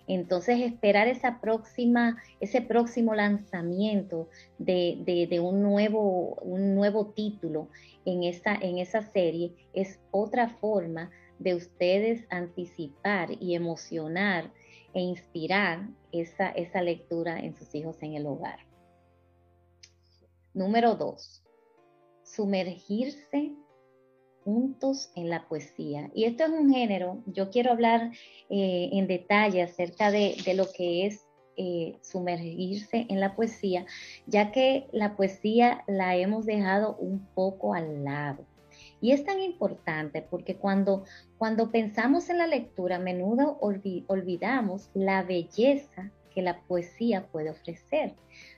Entonces, 0.07 0.61
esperar 0.61 1.09
esa 1.09 1.41
próxima, 1.41 2.15
ese 2.39 2.61
próximo 2.61 3.15
lanzamiento 3.15 4.29
de, 4.59 5.37
un, 5.43 5.61
nuevo, 5.61 6.35
un 6.35 6.75
nuevo 6.75 7.07
título 7.07 7.67
en 8.05 8.23
esa, 8.23 8.55
en 8.55 8.77
esa 8.77 9.01
serie 9.01 9.51
es 9.73 9.99
otra 10.11 10.47
forma 10.47 11.11
de 11.37 11.53
ustedes 11.53 12.25
anticipar 12.29 13.31
y 13.41 13.55
emocionar 13.55 14.51
e 14.93 15.01
inspirar 15.01 15.87
esa, 16.11 16.49
esa 16.49 16.81
lectura 16.81 17.39
en 17.39 17.55
sus 17.55 17.73
hijos 17.75 18.01
en 18.01 18.13
el 18.13 18.25
hogar. 18.25 18.59
Número 20.53 20.95
dos, 20.95 21.43
sumergirse 22.23 23.53
juntos 24.43 25.11
en 25.15 25.29
la 25.29 25.47
poesía. 25.47 26.09
Y 26.13 26.25
esto 26.25 26.43
es 26.43 26.49
un 26.49 26.73
género, 26.73 27.21
yo 27.25 27.49
quiero 27.49 27.71
hablar 27.71 28.11
eh, 28.49 28.89
en 28.93 29.07
detalle 29.07 29.61
acerca 29.61 30.11
de, 30.11 30.35
lo 30.55 30.65
que 30.71 31.05
es 31.05 31.25
eh, 31.57 31.97
sumergirse 32.01 33.05
en 33.09 33.19
la 33.19 33.35
poesía, 33.35 33.85
ya 34.25 34.51
que 34.51 34.87
la 34.91 35.15
poesía 35.15 35.83
la 35.87 36.15
hemos 36.15 36.45
dejado 36.45 36.95
un 36.95 37.27
poco 37.33 37.73
al 37.73 38.03
lado. 38.03 38.45
Y 39.01 39.11
es 39.11 39.23
tan 39.23 39.39
importante 39.39 40.21
porque 40.21 40.55
cuando, 40.55 41.05
cuando 41.37 41.71
pensamos 41.71 42.29
en 42.29 42.37
la 42.37 42.47
lectura, 42.47 42.97
a 42.97 42.99
menudo 42.99 43.57
olvidamos 43.61 44.89
la 44.93 45.23
belleza 45.23 46.11
que 46.33 46.41
la 46.41 46.61
poesía 46.61 47.27
puede 47.27 47.49
ofrecer. 47.49 48.13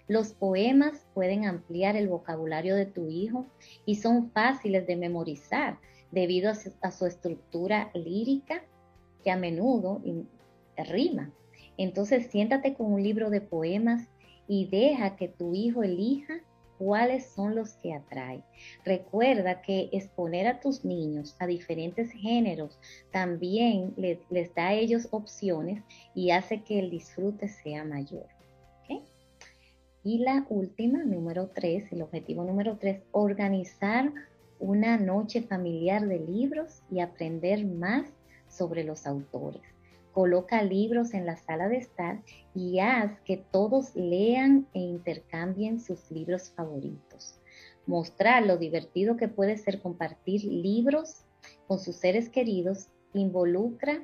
Los 0.07 0.33
poemas 0.33 1.05
pueden 1.13 1.45
ampliar 1.45 1.95
el 1.95 2.07
vocabulario 2.07 2.75
de 2.75 2.85
tu 2.85 3.07
hijo 3.07 3.45
y 3.85 3.95
son 3.95 4.31
fáciles 4.31 4.85
de 4.87 4.95
memorizar 4.95 5.77
debido 6.11 6.51
a 6.81 6.91
su, 6.91 7.05
estructura 7.05 7.89
lírica 7.93 8.63
que 9.23 9.31
a 9.31 9.37
menudo 9.37 10.01
rima. 10.77 11.31
Entonces 11.77 12.27
siéntate 12.27 12.73
con 12.73 12.91
un 12.91 13.03
libro 13.03 13.29
de 13.29 13.41
poemas 13.41 14.09
y 14.47 14.67
deja 14.67 15.15
que 15.15 15.27
tu 15.29 15.53
hijo 15.53 15.83
elija 15.83 16.41
cuáles 16.81 17.27
son 17.27 17.53
los 17.53 17.73
que 17.75 17.93
atrae. 17.93 18.43
Recuerda 18.83 19.61
que 19.61 19.89
exponer 19.91 20.47
a 20.47 20.59
tus 20.59 20.83
niños 20.83 21.35
a 21.37 21.45
diferentes 21.45 22.11
géneros 22.11 22.79
también 23.11 23.93
les, 23.97 24.55
da 24.55 24.69
a 24.69 24.73
ellos 24.73 25.07
opciones 25.11 25.83
y 26.15 26.31
hace 26.31 26.63
que 26.63 26.79
el 26.79 26.89
disfrute 26.89 27.49
sea 27.49 27.85
mayor. 27.85 28.25
Y 30.03 30.17
la 30.17 30.47
última, 30.49 31.03
número 31.03 31.51
tres, 31.53 31.83
el 31.91 32.01
objetivo 32.01 32.43
número 32.43 32.75
tres, 32.79 33.03
organizar 33.11 34.11
una 34.57 34.97
noche 34.97 35.43
familiar 35.43 36.07
de 36.07 36.17
libros 36.17 36.81
y 36.89 37.01
aprender 37.01 37.63
más 37.63 38.07
sobre 38.49 38.83
los 38.83 39.05
autores 39.05 39.61
coloca 40.11 40.61
libros 40.63 41.13
en 41.13 41.25
la 41.25 41.37
sala 41.37 41.67
de 41.69 41.77
estar 41.77 42.21
y 42.53 42.79
haz 42.79 43.19
que 43.21 43.37
todos 43.37 43.95
lean 43.95 44.67
e 44.73 44.79
intercambien 44.79 45.79
sus 45.79 46.11
libros 46.11 46.51
favoritos. 46.51 47.39
Mostrar 47.85 48.45
lo 48.45 48.57
divertido 48.57 49.17
que 49.17 49.27
puede 49.27 49.57
ser 49.57 49.81
compartir 49.81 50.43
libros 50.43 51.25
con 51.67 51.79
sus 51.79 51.95
seres 51.95 52.29
queridos 52.29 52.89
involucra 53.13 54.03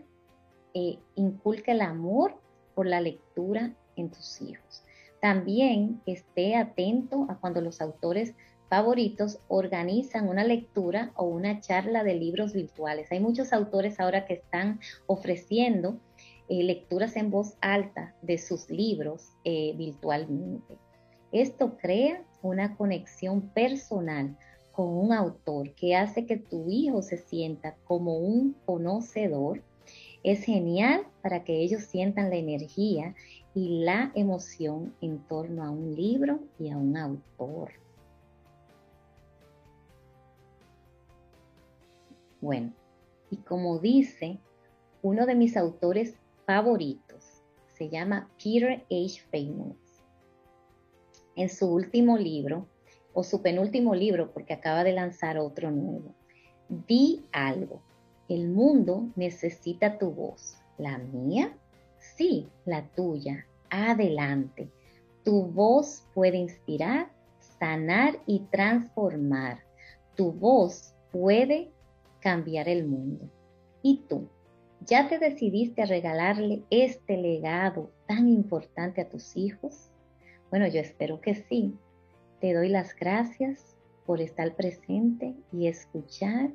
e 0.73 0.99
inculca 1.15 1.71
el 1.71 1.81
amor 1.81 2.39
por 2.75 2.85
la 2.85 3.01
lectura 3.01 3.73
en 3.95 4.09
tus 4.09 4.41
hijos. 4.41 4.83
También 5.21 6.01
esté 6.05 6.55
atento 6.55 7.25
a 7.29 7.39
cuando 7.39 7.61
los 7.61 7.81
autores 7.81 8.33
favoritos 8.69 9.39
organizan 9.47 10.27
una 10.27 10.43
lectura 10.43 11.11
o 11.15 11.25
una 11.25 11.61
charla 11.61 12.03
de 12.03 12.15
libros 12.15 12.53
virtuales. 12.53 13.11
Hay 13.11 13.19
muchos 13.19 13.53
autores 13.53 13.99
ahora 13.99 14.25
que 14.25 14.35
están 14.35 14.79
ofreciendo 15.05 15.99
eh, 16.49 16.63
lecturas 16.63 17.15
en 17.15 17.29
voz 17.29 17.55
alta 17.61 18.15
de 18.21 18.37
sus 18.37 18.69
libros 18.69 19.33
eh, 19.43 19.73
virtualmente. 19.77 20.77
Esto 21.31 21.77
crea 21.77 22.23
una 22.41 22.75
conexión 22.77 23.41
personal 23.41 24.37
con 24.71 24.87
un 24.89 25.11
autor 25.11 25.73
que 25.73 25.95
hace 25.95 26.25
que 26.25 26.37
tu 26.37 26.69
hijo 26.69 27.01
se 27.01 27.17
sienta 27.17 27.75
como 27.85 28.17
un 28.17 28.55
conocedor. 28.65 29.63
Es 30.23 30.43
genial 30.43 31.05
para 31.21 31.43
que 31.43 31.61
ellos 31.61 31.83
sientan 31.83 32.29
la 32.29 32.35
energía 32.35 33.15
y 33.53 33.83
la 33.83 34.11
emoción 34.13 34.93
en 35.01 35.19
torno 35.19 35.63
a 35.63 35.71
un 35.71 35.95
libro 35.95 36.39
y 36.59 36.69
a 36.69 36.77
un 36.77 36.95
autor. 36.95 37.71
Bueno, 42.41 42.73
y 43.29 43.37
como 43.37 43.79
dice 43.79 44.39
uno 45.01 45.25
de 45.25 45.35
mis 45.35 45.57
autores 45.57 46.15
favoritos, 46.45 47.43
se 47.67 47.89
llama 47.89 48.29
Peter 48.43 48.83
H. 48.89 49.21
Famous. 49.31 49.77
En 51.35 51.49
su 51.49 51.71
último 51.71 52.17
libro, 52.17 52.67
o 53.13 53.23
su 53.23 53.41
penúltimo 53.41 53.95
libro, 53.95 54.31
porque 54.31 54.53
acaba 54.53 54.83
de 54.83 54.93
lanzar 54.93 55.39
otro 55.39 55.71
nuevo, 55.71 56.13
di 56.69 57.25
algo. 57.31 57.81
El 58.29 58.49
mundo 58.49 59.07
necesita 59.15 59.97
tu 59.97 60.11
voz. 60.11 60.57
¿La 60.77 60.99
mía? 60.99 61.57
Sí, 61.97 62.47
la 62.65 62.87
tuya. 62.89 63.47
Adelante. 63.71 64.69
Tu 65.23 65.43
voz 65.43 66.05
puede 66.13 66.37
inspirar, 66.37 67.11
sanar 67.59 68.19
y 68.27 68.41
transformar. 68.51 69.63
Tu 70.15 70.31
voz 70.31 70.93
puede 71.11 71.71
cambiar 72.19 72.69
el 72.69 72.85
mundo. 72.85 73.29
¿Y 73.81 74.03
tú? 74.07 74.27
¿Ya 74.85 75.07
te 75.07 75.19
decidiste 75.19 75.81
a 75.81 75.85
regalarle 75.85 76.63
este 76.69 77.17
legado 77.17 77.91
tan 78.07 78.29
importante 78.29 79.01
a 79.01 79.09
tus 79.09 79.35
hijos? 79.35 79.91
Bueno, 80.49 80.67
yo 80.67 80.79
espero 80.79 81.19
que 81.19 81.35
sí. 81.35 81.75
Te 82.39 82.53
doy 82.53 82.69
las 82.69 82.95
gracias 82.95 83.75
por 84.05 84.21
estar 84.21 84.55
presente 84.55 85.35
y 85.51 85.67
escuchar 85.67 86.51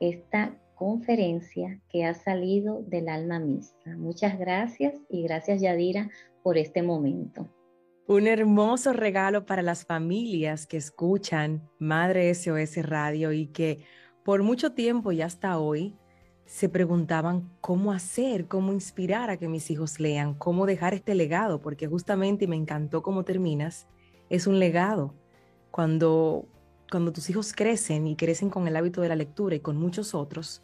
esta 0.00 0.56
conferencia 0.74 1.80
que 1.88 2.04
ha 2.04 2.14
salido 2.14 2.82
del 2.82 3.08
alma 3.08 3.38
misma. 3.38 3.96
Muchas 3.96 4.38
gracias 4.38 4.94
y 5.08 5.22
gracias 5.22 5.60
Yadira 5.60 6.10
por 6.42 6.58
este 6.58 6.82
momento. 6.82 7.48
Un 8.08 8.26
hermoso 8.26 8.92
regalo 8.92 9.46
para 9.46 9.62
las 9.62 9.86
familias 9.86 10.66
que 10.66 10.76
escuchan 10.76 11.62
Madre 11.78 12.34
SOS 12.34 12.84
Radio 12.84 13.32
y 13.32 13.46
que 13.46 13.84
por 14.24 14.42
mucho 14.42 14.72
tiempo 14.72 15.12
y 15.12 15.22
hasta 15.22 15.58
hoy 15.58 15.96
se 16.44 16.68
preguntaban 16.68 17.50
cómo 17.60 17.92
hacer, 17.92 18.46
cómo 18.46 18.72
inspirar 18.72 19.30
a 19.30 19.36
que 19.36 19.48
mis 19.48 19.70
hijos 19.70 19.98
lean, 20.00 20.34
cómo 20.34 20.66
dejar 20.66 20.94
este 20.94 21.14
legado, 21.14 21.60
porque 21.60 21.86
justamente, 21.86 22.44
y 22.44 22.48
me 22.48 22.56
encantó 22.56 23.02
cómo 23.02 23.24
terminas, 23.24 23.86
es 24.28 24.46
un 24.46 24.58
legado. 24.58 25.14
Cuando, 25.70 26.46
cuando 26.90 27.12
tus 27.12 27.30
hijos 27.30 27.52
crecen 27.54 28.06
y 28.06 28.16
crecen 28.16 28.50
con 28.50 28.68
el 28.68 28.76
hábito 28.76 29.00
de 29.00 29.08
la 29.08 29.16
lectura 29.16 29.54
y 29.54 29.60
con 29.60 29.76
muchos 29.76 30.14
otros, 30.14 30.62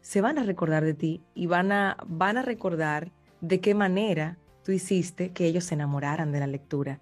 se 0.00 0.20
van 0.20 0.38
a 0.38 0.44
recordar 0.44 0.84
de 0.84 0.94
ti 0.94 1.22
y 1.34 1.46
van 1.46 1.72
a, 1.72 1.96
van 2.06 2.36
a 2.36 2.42
recordar 2.42 3.10
de 3.40 3.60
qué 3.60 3.74
manera 3.74 4.38
tú 4.62 4.72
hiciste 4.72 5.32
que 5.32 5.46
ellos 5.46 5.64
se 5.64 5.74
enamoraran 5.74 6.30
de 6.30 6.40
la 6.40 6.46
lectura, 6.46 7.00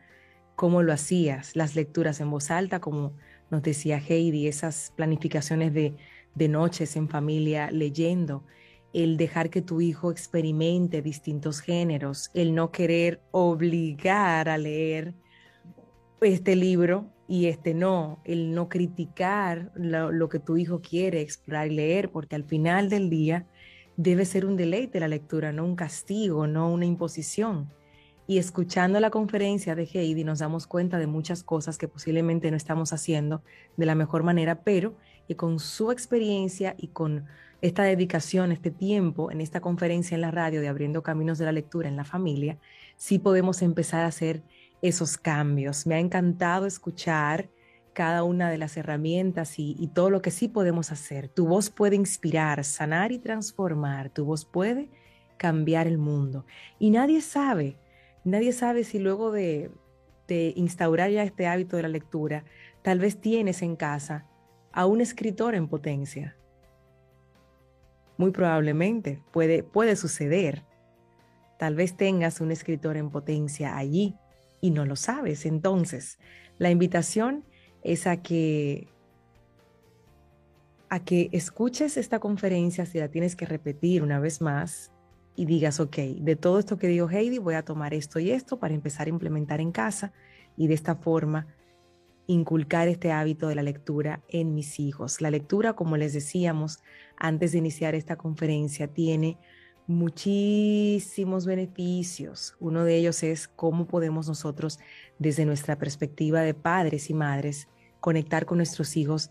cómo 0.56 0.82
lo 0.82 0.92
hacías, 0.92 1.54
las 1.54 1.74
lecturas 1.74 2.20
en 2.20 2.30
voz 2.30 2.50
alta, 2.50 2.80
como 2.80 3.12
nos 3.50 3.62
decía 3.62 3.98
Heidi, 3.98 4.48
esas 4.48 4.92
planificaciones 4.96 5.72
de, 5.72 5.94
de 6.34 6.48
noches 6.48 6.96
en 6.96 7.08
familia 7.08 7.70
leyendo, 7.70 8.44
el 8.92 9.16
dejar 9.16 9.50
que 9.50 9.62
tu 9.62 9.80
hijo 9.80 10.10
experimente 10.10 11.02
distintos 11.02 11.60
géneros, 11.60 12.30
el 12.34 12.54
no 12.54 12.70
querer 12.70 13.20
obligar 13.32 14.48
a 14.48 14.56
leer 14.56 15.14
este 16.20 16.56
libro 16.56 17.10
y 17.26 17.46
este 17.46 17.74
no, 17.74 18.20
el 18.24 18.54
no 18.54 18.68
criticar 18.68 19.72
lo, 19.74 20.12
lo, 20.12 20.28
que 20.28 20.38
tu 20.38 20.56
hijo 20.56 20.80
quiere 20.80 21.20
explorar 21.20 21.68
y 21.68 21.74
leer, 21.74 22.10
porque 22.10 22.36
al 22.36 22.44
final 22.44 22.88
del 22.88 23.10
día 23.10 23.46
debe 23.96 24.24
ser 24.24 24.46
un 24.46 24.56
deleite 24.56 25.00
la 25.00 25.08
lectura, 25.08 25.52
no 25.52 25.64
un 25.64 25.76
castigo, 25.76 26.46
no 26.46 26.72
una 26.72 26.86
imposición. 26.86 27.72
Y 28.26 28.38
escuchando 28.38 29.00
la 29.00 29.10
conferencia 29.10 29.74
de 29.74 29.84
Heidi 29.84 30.24
nos 30.24 30.38
damos 30.38 30.66
cuenta 30.66 30.98
de 30.98 31.06
muchas 31.06 31.42
cosas 31.42 31.76
que 31.76 31.88
posiblemente 31.88 32.50
no 32.50 32.56
estamos 32.56 32.92
haciendo 32.92 33.42
de 33.76 33.84
la 33.84 33.94
mejor 33.94 34.22
manera, 34.22 34.62
pero 34.62 34.96
que 35.28 35.36
con 35.36 35.58
su 35.58 35.90
experiencia 35.90 36.74
y 36.78 36.88
con 36.88 37.26
esta 37.60 37.82
dedicación, 37.82 38.52
este 38.52 38.70
tiempo 38.70 39.30
en 39.30 39.40
esta 39.40 39.60
conferencia 39.60 40.14
en 40.14 40.22
la 40.22 40.30
radio 40.30 40.60
de 40.60 40.68
Abriendo 40.68 41.02
Caminos 41.02 41.38
de 41.38 41.46
la 41.46 41.52
Lectura 41.52 41.88
en 41.88 41.96
la 41.96 42.04
Familia, 42.04 42.58
sí 42.96 43.18
podemos 43.18 43.60
empezar 43.62 44.04
a 44.04 44.08
hacer 44.08 44.42
esos 44.80 45.18
cambios. 45.18 45.86
Me 45.86 45.94
ha 45.94 45.98
encantado 45.98 46.66
escuchar 46.66 47.48
cada 47.92 48.22
una 48.24 48.50
de 48.50 48.58
las 48.58 48.76
herramientas 48.76 49.58
y, 49.58 49.76
y, 49.78 49.86
todo 49.88 50.10
lo 50.10 50.20
que 50.20 50.30
sí 50.30 50.48
podemos 50.48 50.92
hacer. 50.92 51.28
Tu 51.28 51.46
voz 51.46 51.70
puede 51.70 51.94
inspirar, 51.94 52.64
sanar 52.64 53.12
y 53.12 53.18
transformar. 53.18 54.10
Tu 54.10 54.24
voz 54.24 54.44
puede 54.44 54.90
cambiar 55.36 55.86
el 55.86 55.98
mundo. 55.98 56.44
Y 56.78 56.90
nadie 56.90 57.20
sabe 57.20 57.76
Nadie 58.24 58.52
sabe 58.52 58.84
si 58.84 58.98
luego 58.98 59.30
de, 59.30 59.70
instaurar 60.28 61.10
ya 61.10 61.22
este 61.22 61.46
hábito 61.46 61.76
de 61.76 61.82
la 61.82 61.88
lectura, 61.88 62.44
tal 62.82 62.98
vez 62.98 63.20
tienes 63.20 63.60
en 63.62 63.76
casa 63.76 64.26
a 64.72 64.86
un 64.86 65.00
escritor 65.00 65.54
en 65.54 65.68
potencia. 65.68 66.36
Muy 68.16 68.30
probablemente 68.30 69.22
puede, 69.32 69.62
puede 69.62 69.96
suceder. 69.96 70.64
Tal 71.58 71.74
vez 71.74 71.96
tengas 71.96 72.40
un 72.40 72.50
escritor 72.50 72.96
en 72.96 73.10
potencia 73.10 73.76
allí 73.76 74.16
y 74.60 74.70
no 74.70 74.86
lo 74.86 74.96
sabes. 74.96 75.44
Entonces, 75.44 76.18
la 76.58 76.70
invitación 76.70 77.44
es 77.82 78.06
a 78.06 78.22
que 78.22 78.88
a 80.88 81.00
que 81.00 81.28
escuches 81.32 81.96
esta 81.96 82.20
conferencia 82.20 82.86
si 82.86 83.00
la 83.00 83.08
tienes 83.08 83.34
que 83.34 83.46
repetir 83.46 84.02
una 84.02 84.20
vez 84.20 84.40
más 84.40 84.93
y 85.36 85.46
digas, 85.46 85.80
ok, 85.80 85.96
de 85.96 86.36
todo 86.36 86.58
esto 86.58 86.78
que 86.78 86.86
dijo 86.86 87.08
Heidi, 87.08 87.38
voy 87.38 87.54
a 87.54 87.64
tomar 87.64 87.94
esto 87.94 88.18
y 88.20 88.30
esto 88.30 88.58
para 88.58 88.74
empezar 88.74 89.06
a 89.06 89.10
implementar 89.10 89.60
en 89.60 89.72
casa 89.72 90.12
y 90.56 90.68
de 90.68 90.74
esta 90.74 90.96
forma 90.96 91.46
inculcar 92.26 92.88
este 92.88 93.12
hábito 93.12 93.48
de 93.48 93.54
la 93.54 93.62
lectura 93.62 94.22
en 94.28 94.54
mis 94.54 94.80
hijos. 94.80 95.20
La 95.20 95.30
lectura, 95.30 95.74
como 95.74 95.96
les 95.96 96.12
decíamos 96.12 96.80
antes 97.16 97.52
de 97.52 97.58
iniciar 97.58 97.94
esta 97.94 98.16
conferencia, 98.16 98.88
tiene 98.88 99.38
muchísimos 99.86 101.46
beneficios. 101.46 102.56
Uno 102.60 102.84
de 102.84 102.96
ellos 102.96 103.22
es 103.22 103.48
cómo 103.48 103.86
podemos 103.86 104.28
nosotros, 104.28 104.78
desde 105.18 105.44
nuestra 105.44 105.76
perspectiva 105.76 106.40
de 106.40 106.54
padres 106.54 107.10
y 107.10 107.14
madres, 107.14 107.68
conectar 108.00 108.46
con 108.46 108.58
nuestros 108.58 108.96
hijos 108.96 109.30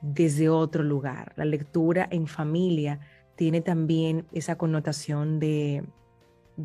desde 0.00 0.48
otro 0.48 0.84
lugar. 0.84 1.32
La 1.36 1.44
lectura 1.44 2.06
en 2.10 2.28
familia 2.28 3.00
tiene 3.38 3.60
también 3.60 4.26
esa 4.32 4.58
connotación 4.58 5.38
de, 5.38 5.84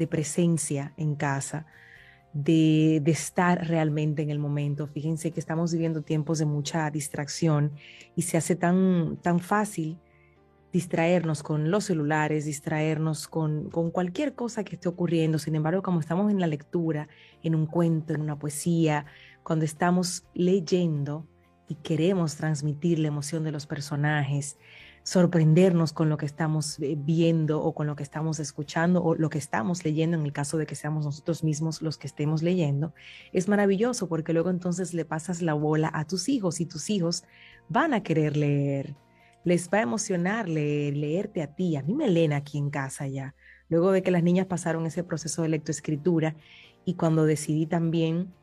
presencia 0.09 0.91
en 0.97 1.13
casa, 1.13 1.67
de, 2.33 2.97
estar 3.05 3.67
realmente 3.67 4.23
en 4.23 4.31
el 4.31 4.39
momento. 4.39 4.87
Fíjense 4.87 5.29
que 5.29 5.39
estamos 5.39 5.71
viviendo 5.71 6.01
tiempos 6.01 6.39
de 6.39 6.47
mucha 6.47 6.89
distracción 6.89 7.73
y 8.15 8.23
se 8.23 8.37
hace 8.37 8.55
tan, 8.55 9.17
tan 9.17 9.39
fácil 9.39 9.99
distraernos 10.71 11.43
con 11.43 11.69
los 11.69 11.83
celulares, 11.83 12.45
distraernos 12.45 13.27
con, 13.27 13.69
con, 13.69 13.91
cualquier 13.91 14.33
cosa 14.33 14.63
que 14.63 14.73
esté 14.73 14.89
ocurriendo. 14.89 15.37
Sin 15.37 15.53
embargo, 15.53 15.83
como 15.83 15.99
estamos 15.99 16.31
en 16.31 16.39
la 16.39 16.47
lectura, 16.47 17.07
en 17.43 17.53
un 17.53 17.67
cuento, 17.67 18.15
en 18.15 18.21
una 18.21 18.39
poesía, 18.39 19.05
cuando 19.43 19.63
estamos 19.63 20.25
leyendo 20.33 21.27
y 21.69 21.75
queremos 21.75 22.35
transmitir 22.35 22.97
la 22.97 23.09
emoción 23.09 23.43
de 23.43 23.51
los 23.51 23.67
personajes, 23.67 24.57
sorprendernos 25.03 25.91
con 25.91 26.09
lo 26.09 26.17
que 26.17 26.25
estamos 26.25 26.79
eh, 26.79 26.95
viendo 26.97 27.61
o 27.61 27.73
con 27.73 27.87
lo 27.87 27.95
que 27.95 28.03
estamos 28.03 28.39
escuchando 28.39 29.03
o 29.03 29.15
lo 29.15 29.29
que 29.29 29.37
estamos 29.37 29.83
leyendo, 29.83 30.17
en 30.17 30.23
el 30.23 30.31
caso 30.31 30.57
de 30.57 30.65
que 30.65 30.75
seamos 30.75 31.05
nosotros 31.05 31.43
mismos 31.43 31.81
los 31.81 31.97
que 31.97 32.07
estemos 32.07 32.41
leyendo, 32.41 32.93
es 33.33 33.49
maravilloso 33.49 34.07
porque 34.07 34.33
luego 34.33 34.49
entonces 34.49 34.93
le 34.93 35.03
pasas 35.03 35.41
la 35.41 35.53
bola 35.53 35.91
a 35.93 36.05
tus 36.05 36.29
hijos 36.29 36.61
y 36.61 36.65
tus 36.65 36.89
hijos 36.89 37.23
van 37.67 37.93
a 37.93 38.01
querer 38.01 38.37
leer. 38.37 38.95
Les 39.43 39.69
va 39.69 39.79
a 39.79 39.81
emocionar 39.81 40.47
leer, 40.47 40.95
leerte 40.95 41.41
a 41.41 41.47
ti. 41.47 41.75
A 41.75 41.83
mí 41.83 41.93
me 41.93 42.09
leen 42.09 42.31
aquí 42.31 42.57
en 42.57 42.69
casa 42.69 43.07
ya. 43.07 43.35
Luego 43.67 43.91
de 43.91 44.01
que 44.01 44.11
las 44.11 44.23
niñas 44.23 44.45
pasaron 44.45 44.85
ese 44.85 45.03
proceso 45.03 45.41
de 45.41 45.49
lectoescritura 45.49 46.35
y 46.85 46.93
cuando 46.93 47.25
decidí 47.25 47.65
también 47.65 48.33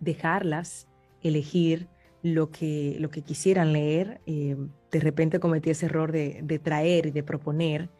dejarlas 0.00 0.86
elegir 1.22 1.88
lo 2.22 2.50
que, 2.50 2.96
lo 2.98 3.10
que 3.10 3.22
quisieran 3.22 3.72
leer, 3.72 4.20
eh, 4.26 4.56
de 4.90 5.00
repente 5.00 5.40
cometí 5.40 5.70
ese 5.70 5.86
error 5.86 6.12
de, 6.12 6.40
de, 6.42 6.58
traer 6.58 7.06
y 7.06 7.10
de 7.10 7.22
proponer 7.22 7.90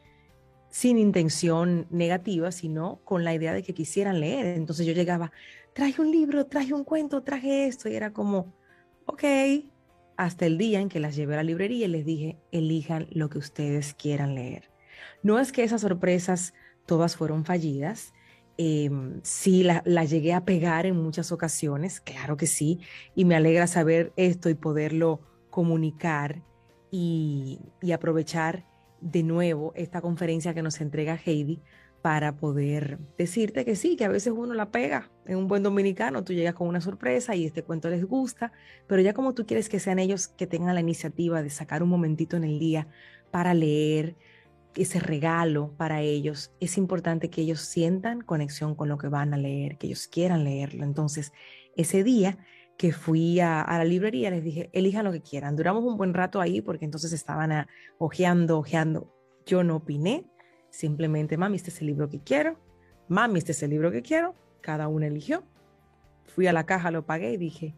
sin 0.71 0.99
intención 0.99 1.87
negativa, 1.91 2.53
sino 2.53 3.01
con 3.05 3.25
la 3.25 3.35
idea 3.35 3.53
de 3.53 3.63
que 3.63 3.75
quisieran 3.75 4.21
leer. 4.21 4.47
Entonces 4.47 4.87
yo 4.87 4.93
llegaba, 4.93 5.33
traje 5.73 6.01
un 6.01 6.11
libro, 6.11 6.47
traje 6.47 6.75
un 6.75 6.85
cuento, 6.85 7.23
traje 7.23 7.67
esto, 7.67 7.89
y 7.89 7.95
era 7.95 8.13
como, 8.13 8.53
ok, 9.07 9.25
hasta 10.17 10.47
el 10.47 10.59
día 10.59 10.81
en 10.81 10.89
que 10.89 11.01
las 11.01 11.15
llevé 11.15 11.35
a 11.35 11.39
la 11.39 11.45
librería 11.45 11.87
y 11.87 11.91
les 11.91 12.05
dije, 12.05 12.39
elijan 12.51 13.07
lo 13.13 13.31
que 13.31 13.39
ustedes 13.39 13.95
quieran 13.95 14.35
leer. 14.35 14.71
No 15.23 15.39
es 15.39 15.53
que 15.53 15.63
esas 15.63 15.83
sorpresas 15.83 16.55
todas 16.87 17.17
fueron 17.17 17.45
fallidas, 17.45 18.13
eh, 18.61 18.91
sí, 19.23 19.63
la, 19.63 20.05
llegué 20.05 20.35
a 20.35 20.45
pegar 20.45 20.85
en 20.85 20.97
muchas 20.97 21.31
ocasiones, 21.31 22.01
claro 22.01 22.37
que 22.37 22.49
sí, 22.49 22.81
y 23.15 23.25
me 23.25 23.37
alegra 23.37 23.69
saber 23.69 24.13
esto 24.17 24.51
y 24.51 24.55
poderlo 24.55 25.21
comunicar 25.49 26.43
y, 26.91 27.61
aprovechar 27.95 28.67
de 29.01 29.23
nuevo 29.23 29.73
esta 29.77 30.01
conferencia 30.01 30.55
que 30.55 30.63
nos 30.63 30.81
entrega 30.81 31.21
Heidi 31.25 31.63
para 32.03 32.37
poder 32.37 32.99
decirte 33.17 33.65
que 33.65 33.77
sí, 33.77 33.95
que 33.95 34.05
a 34.05 34.09
veces 34.09 34.33
uno 34.37 34.55
la 34.55 34.73
pega 34.73 35.09
en 35.27 35.37
un 35.39 35.47
buen 35.47 35.63
dominicano, 35.63 36.25
tú 36.25 36.33
llegas 36.33 36.55
con 36.55 36.67
una 36.67 36.81
sorpresa 36.81 37.37
y 37.37 37.47
este 37.47 37.63
cuento 37.63 37.89
les 37.89 38.05
gusta, 38.05 38.53
pero 38.89 39.01
ya 39.03 39.15
como 39.15 39.35
tú 39.35 39.47
quieres 39.47 39.69
que 39.69 39.79
sean 39.79 40.01
ellos 40.01 40.27
que 40.27 40.49
tengan 40.49 40.75
la 40.75 40.81
iniciativa 40.81 41.43
de 41.43 41.51
sacar 41.51 41.85
un 41.85 41.91
momentito 41.91 42.37
en 42.37 42.43
el 42.43 42.59
día 42.59 42.89
para 43.31 43.55
leer, 43.55 44.17
ese 44.83 45.01
regalo 45.01 45.75
para 45.77 46.01
ellos, 46.01 46.53
es 46.61 46.79
importante 46.79 47.31
que 47.31 47.43
ellos 47.43 47.61
sientan 47.61 48.21
conexión 48.21 48.75
con 48.75 48.89
lo 48.89 48.99
que 48.99 49.09
van 49.09 49.35
a 49.35 49.37
leer, 49.37 49.79
que 49.79 49.89
ellos 49.89 50.09
quieran 50.09 50.45
leerlo. 50.45 50.85
Entonces, 50.85 51.33
ese 51.77 52.05
día 52.05 52.39
que 52.77 52.93
fui 52.93 53.41
a, 53.41 53.65
la 53.69 53.85
librería, 53.85 54.31
les 54.31 54.45
dije, 54.45 54.71
elijan 54.73 55.05
lo 55.05 55.13
que 55.13 55.21
quieran. 55.21 55.57
Duramos 55.57 55.85
un 55.85 55.97
buen 55.97 56.15
rato 56.15 56.41
ahí 56.41 56.61
porque 56.61 56.85
entonces 56.85 57.13
estaban 57.13 57.51
a, 57.51 57.69
ojeando, 57.99 58.59
ojeando. 58.59 59.13
Yo 59.45 59.65
no 59.65 59.77
opiné, 59.77 60.25
simplemente, 60.71 61.37
mami, 61.37 61.57
este 61.57 61.71
es 61.71 61.81
el 61.81 61.89
libro 61.89 62.09
que 62.09 62.21
quiero, 62.21 62.59
mami, 63.09 63.39
este 63.39 63.53
es 63.53 63.63
el 63.63 63.71
libro 63.71 63.91
que 63.91 64.03
quiero, 64.03 64.35
cada 64.61 64.87
uno 64.87 65.07
eligió. 65.07 65.43
Fui 66.25 66.47
a 66.47 66.53
la 66.53 66.67
caja, 66.67 66.91
lo 66.91 67.05
pagué 67.05 67.33
y 67.33 67.37
dije, 67.37 67.75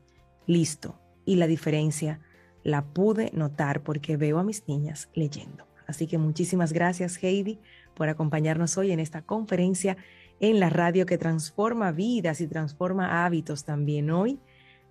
listo. 0.46 1.00
Y 1.24 1.36
la 1.36 1.46
diferencia 1.46 2.20
la 2.62 2.84
pude 2.84 3.30
notar 3.32 3.82
porque 3.82 4.16
veo 4.16 4.38
a 4.38 4.44
mis 4.44 4.68
niñas 4.68 5.08
leyendo. 5.14 5.69
Así 5.90 6.06
que 6.06 6.18
muchísimas 6.18 6.72
gracias 6.72 7.22
Heidi 7.22 7.58
por 7.94 8.08
acompañarnos 8.08 8.78
hoy 8.78 8.92
en 8.92 9.00
esta 9.00 9.22
conferencia 9.22 9.96
en 10.38 10.60
la 10.60 10.70
radio 10.70 11.04
que 11.04 11.18
transforma 11.18 11.90
vidas 11.90 12.40
y 12.40 12.46
transforma 12.46 13.26
hábitos 13.26 13.64
también 13.64 14.10
hoy, 14.12 14.38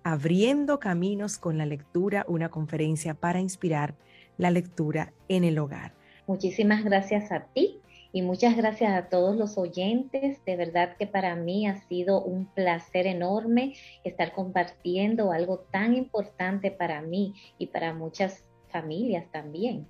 abriendo 0.04 0.78
caminos 0.78 1.38
con 1.38 1.56
la 1.56 1.64
lectura, 1.64 2.26
una 2.28 2.50
conferencia 2.50 3.14
para 3.14 3.40
inspirar 3.40 3.94
la 4.36 4.50
lectura 4.50 5.14
en 5.28 5.44
el 5.44 5.58
hogar. 5.58 5.94
Muchísimas 6.26 6.84
gracias 6.84 7.32
a 7.32 7.46
ti 7.46 7.80
y 8.12 8.20
muchas 8.20 8.54
gracias 8.54 8.92
a 8.92 9.08
todos 9.08 9.34
los 9.36 9.56
oyentes. 9.56 10.44
De 10.44 10.56
verdad 10.56 10.98
que 10.98 11.06
para 11.06 11.34
mí 11.34 11.66
ha 11.66 11.76
sido 11.88 12.22
un 12.22 12.44
placer 12.44 13.06
enorme 13.06 13.72
estar 14.04 14.34
compartiendo 14.34 15.32
algo 15.32 15.60
tan 15.70 15.94
importante 15.94 16.70
para 16.70 17.00
mí 17.00 17.34
y 17.56 17.68
para 17.68 17.94
muchas 17.94 18.44
familias 18.68 19.24
también. 19.32 19.86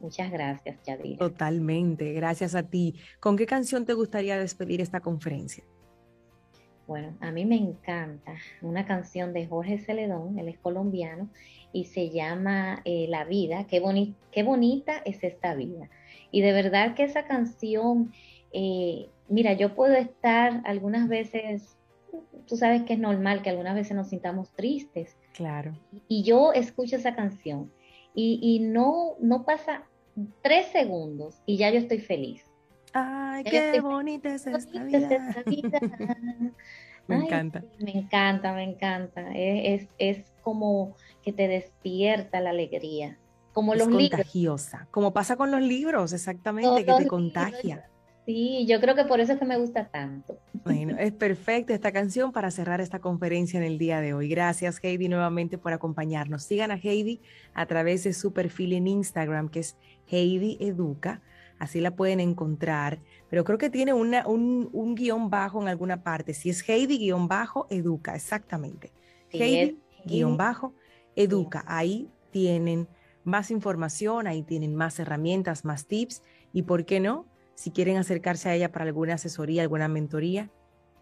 Muchas 0.00 0.30
gracias, 0.30 0.82
Yadira. 0.84 1.18
Totalmente, 1.18 2.12
gracias 2.14 2.54
a 2.54 2.62
ti. 2.62 2.94
¿Con 3.20 3.36
qué 3.36 3.46
canción 3.46 3.84
te 3.84 3.92
gustaría 3.92 4.38
despedir 4.38 4.80
esta 4.80 5.00
conferencia? 5.00 5.62
Bueno, 6.86 7.16
a 7.20 7.30
mí 7.30 7.44
me 7.44 7.54
encanta 7.54 8.34
una 8.62 8.84
canción 8.84 9.32
de 9.32 9.46
Jorge 9.46 9.78
Celedón, 9.78 10.38
él 10.38 10.48
es 10.48 10.58
colombiano, 10.58 11.28
y 11.72 11.84
se 11.84 12.10
llama 12.10 12.80
eh, 12.84 13.06
La 13.08 13.24
vida, 13.24 13.66
qué, 13.68 13.80
qué 14.32 14.42
bonita 14.42 15.00
es 15.04 15.22
esta 15.22 15.54
vida. 15.54 15.88
Y 16.32 16.40
de 16.40 16.52
verdad 16.52 16.94
que 16.94 17.04
esa 17.04 17.26
canción, 17.26 18.12
eh, 18.52 19.08
mira, 19.28 19.52
yo 19.52 19.76
puedo 19.76 19.94
estar 19.94 20.62
algunas 20.64 21.08
veces, 21.08 21.76
tú 22.46 22.56
sabes 22.56 22.82
que 22.82 22.94
es 22.94 22.98
normal 22.98 23.42
que 23.42 23.50
algunas 23.50 23.76
veces 23.76 23.96
nos 23.96 24.08
sintamos 24.08 24.50
tristes. 24.50 25.16
Claro. 25.34 25.78
Y 26.08 26.24
yo 26.24 26.52
escucho 26.52 26.96
esa 26.96 27.14
canción 27.14 27.70
y, 28.14 28.40
y 28.42 28.58
no, 28.60 29.14
no 29.20 29.44
pasa 29.44 29.84
tres 30.42 30.66
segundos 30.68 31.40
y 31.46 31.56
ya 31.56 31.70
yo 31.70 31.78
estoy 31.78 32.00
feliz. 32.00 32.44
Ay, 32.92 33.44
qué 33.44 33.80
bonita 33.80 34.34
es 34.34 34.46
esta 34.46 34.74
vida. 34.74 35.34
me 37.06 37.16
encanta. 37.16 37.64
Me 37.78 37.98
encanta, 37.98 38.52
me 38.52 38.64
encanta. 38.64 39.30
Es, 39.34 39.88
es, 39.98 40.24
como 40.42 40.96
que 41.22 41.32
te 41.32 41.48
despierta 41.48 42.40
la 42.40 42.50
alegría. 42.50 43.18
Como 43.52 43.74
es 43.74 43.80
los 43.80 43.88
contagiosa, 43.88 44.86
como 44.90 45.12
pasa 45.12 45.36
con 45.36 45.50
los 45.50 45.60
libros, 45.60 46.12
exactamente, 46.12 46.84
que 46.84 46.92
te 46.92 47.06
contagia. 47.06 47.90
Sí, 48.26 48.66
yo 48.68 48.80
creo 48.80 48.94
que 48.94 49.04
por 49.04 49.20
eso 49.20 49.32
es 49.32 49.38
que 49.38 49.44
me 49.44 49.58
gusta 49.58 49.88
tanto. 49.88 50.38
Bueno, 50.64 50.96
es 50.98 51.12
perfecta 51.12 51.74
esta 51.74 51.90
canción 51.90 52.32
para 52.32 52.50
cerrar 52.50 52.80
esta 52.80 52.98
conferencia 52.98 53.58
en 53.58 53.64
el 53.64 53.78
día 53.78 54.00
de 54.00 54.12
hoy. 54.12 54.28
Gracias, 54.28 54.78
Heidi, 54.82 55.08
nuevamente 55.08 55.58
por 55.58 55.72
acompañarnos. 55.72 56.44
Sigan 56.44 56.70
a 56.70 56.74
Heidi 56.74 57.20
a 57.54 57.66
través 57.66 58.04
de 58.04 58.12
su 58.12 58.32
perfil 58.32 58.74
en 58.74 58.86
Instagram, 58.86 59.48
que 59.48 59.60
es 59.60 59.76
Heidi 60.06 60.58
Educa. 60.60 61.22
Así 61.58 61.80
la 61.80 61.96
pueden 61.96 62.20
encontrar. 62.20 63.00
Pero 63.30 63.44
creo 63.44 63.58
que 63.58 63.70
tiene 63.70 63.92
una, 63.92 64.26
un, 64.26 64.68
un, 64.72 64.94
guion 64.94 65.30
bajo 65.30 65.60
en 65.60 65.68
alguna 65.68 66.02
parte. 66.02 66.34
Si 66.34 66.50
es 66.50 66.66
Heidi 66.68 66.98
guion 66.98 67.28
bajo, 67.28 67.66
educa, 67.70 68.14
exactamente. 68.14 68.92
Heidi 69.30 69.78
guion 70.04 70.36
bajo, 70.36 70.74
educa. 71.16 71.64
Ahí 71.66 72.08
tienen 72.30 72.88
más 73.24 73.50
información, 73.50 74.26
ahí 74.26 74.42
tienen 74.42 74.74
más 74.74 74.98
herramientas, 74.98 75.64
más 75.64 75.86
tips. 75.86 76.22
Y 76.52 76.62
por 76.62 76.84
qué 76.84 77.00
no, 77.00 77.26
si 77.60 77.72
quieren 77.72 77.98
acercarse 77.98 78.48
a 78.48 78.54
ella 78.54 78.72
para 78.72 78.86
alguna 78.86 79.16
asesoría, 79.16 79.60
alguna 79.60 79.86
mentoría, 79.86 80.50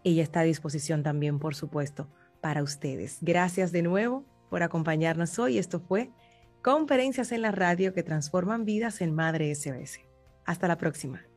ella 0.03 0.21
está 0.21 0.41
a 0.41 0.43
disposición 0.43 1.03
también, 1.03 1.39
por 1.39 1.55
supuesto, 1.55 2.09
para 2.41 2.63
ustedes. 2.63 3.19
Gracias 3.21 3.71
de 3.71 3.81
nuevo 3.81 4.25
por 4.49 4.61
acompañarnos 4.61 5.39
hoy. 5.39 5.57
Esto 5.57 5.79
fue 5.79 6.11
Conferencias 6.61 7.31
en 7.31 7.43
la 7.43 7.53
Radio 7.53 7.93
que 7.93 8.03
transforman 8.03 8.65
vidas 8.65 8.99
en 8.99 9.15
Madre 9.15 9.55
SOS. 9.55 10.01
Hasta 10.43 10.67
la 10.67 10.77
próxima. 10.77 11.28